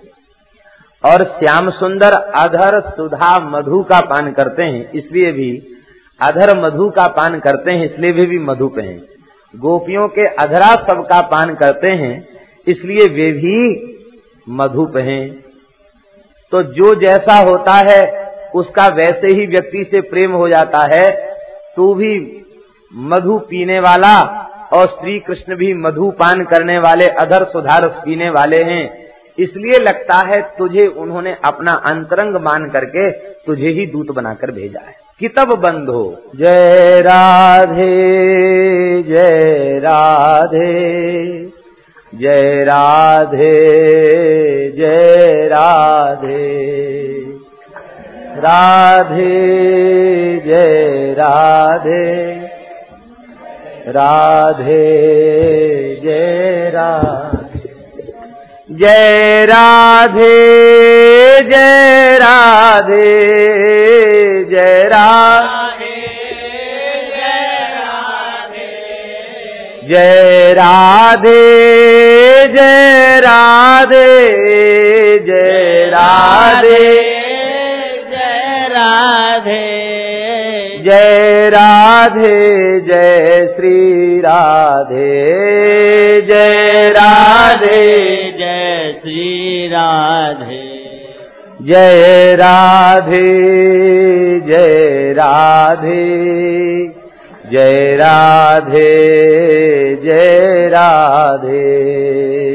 और 1.03 1.23
श्याम 1.23 1.69
सुंदर 1.69 2.13
अधर 2.35 2.79
सुधा 2.79 3.37
मधु 3.39 3.81
का 3.83 3.99
पान 4.01 4.31
करते 4.31 4.63
हैं 4.63 4.91
इसलिए 4.91 5.31
भी 5.31 5.51
अधर 6.19 6.55
मधु 6.57 6.89
का 6.89 7.07
पान 7.07 7.39
करते 7.39 7.71
हैं 7.71 7.85
इसलिए 7.85 8.11
भी, 8.11 8.25
भी 8.25 8.39
मधुप 8.39 8.79
हैं। 8.79 8.97
गोपियों 9.53 10.07
के 10.07 10.25
अधरा 10.25 10.73
सब 10.87 11.05
का 11.05 11.21
पान 11.21 11.53
करते 11.55 11.87
हैं 11.87 12.27
इसलिए 12.67 13.07
वे 13.07 13.31
भी 13.31 13.57
मधुप 14.49 14.97
हैं। 14.97 15.29
तो 16.51 16.63
जो 16.63 16.93
जैसा 16.95 17.37
होता 17.39 17.73
है 17.89 18.25
उसका 18.55 18.87
वैसे 18.87 19.27
ही 19.27 19.45
व्यक्ति 19.45 19.83
से 19.83 20.01
प्रेम 20.01 20.31
हो 20.31 20.49
जाता 20.49 20.79
है 20.85 21.05
तू 21.75 21.93
भी 21.93 22.41
मधु 22.95 23.37
पीने 23.37 23.79
वाला 23.79 24.47
और 24.73 24.87
श्री 24.87 25.19
कृष्ण 25.19 25.55
भी 25.55 25.73
मधु 25.73 26.11
पान 26.11 26.43
करने 26.43 26.79
वाले, 26.79 27.07
अधर 27.07 27.43
सुधारस 27.43 28.01
पीने 28.05 28.29
वाले 28.29 28.63
हैं। 28.63 29.07
इसलिए 29.39 29.79
लगता 29.79 30.15
है 30.15 30.41
तुझे 30.41 30.87
उन्होंने 30.87 31.37
अपना 31.45 31.71
अंतरंग 31.71 32.41
मान 32.41 32.69
करके 32.69 33.11
तुझे 33.11 33.69
ही 33.69 33.85
दूत 33.85 34.11
बनाकर 34.11 34.51
भेजा 34.51 34.87
है। 34.87 34.95
कि 35.19 35.27
तब 35.27 35.43
बंद 35.43 35.89
हो? 35.89 36.21
जय 36.35 37.01
राधे 37.01 39.03
जय 39.03 39.79
राधे 39.79 41.45
जय 42.15 42.63
राधे 42.63 44.71
जय 44.71 45.47
राधे। 45.47 46.65
राधे, 48.37 50.37
जय 50.37 51.13
राधे। 51.13 52.44
राधे, 53.87 54.85
जय 56.03 56.71
राधे। 56.73 57.35
जय 58.71 59.45
राधे 59.45 60.29
जय 61.49 62.17
राधे 62.17 63.05
जय 64.49 64.83
राधे 64.83 65.45
जय 69.89 70.53
राधे 70.53 71.41
जय 72.47 73.19
राधे 73.19 74.07
जय 75.19 75.85
राधे। 75.85 76.93
जय 78.11 78.67
राधे। 78.71 79.84
जय 80.85 81.49
राधे 81.49 82.79
जय 82.79 83.47
श्री 83.55 84.19
राधे। 84.19 85.31
जय 86.21 86.89
राधे 86.89 87.79
जय 88.31 88.93
श्री 89.01 89.67
राधे। 89.67 90.63
जय 91.61 92.35
राधे 92.35 93.25
जय 94.39 95.13
राधे। 95.13 96.25
जय 97.51 97.95
राधे 97.95 98.91
जय 99.95 100.67
राधे। 100.67 101.85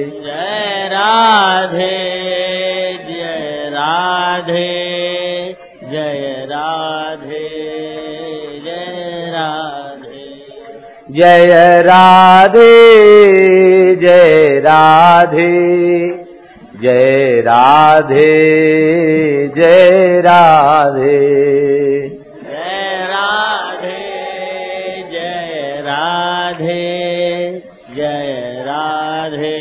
जय 0.04 0.88
राधे 0.92 1.96
जय 3.08 3.68
राधे 3.72 4.68
जय 5.92 6.46
राधे 6.48 7.49
जय 11.14 11.82
राधे 11.82 12.74
जय 14.02 14.60
राधे 14.64 15.46
जय 16.82 17.40
राधे 17.46 18.26
जय 19.56 20.20
राधे। 20.26 21.18
जय 22.44 23.02
राधे 23.10 23.98
जय 25.12 25.82
राधे 25.88 26.78
जय 27.96 28.62
राधे 28.68 29.58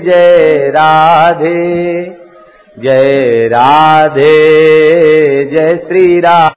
जय 0.00 0.68
राधे। 0.68 2.25
जय 2.78 3.48
राधे 3.48 4.32
जय 5.44 5.74
श्री 5.76 6.20
राधे। 6.20 6.54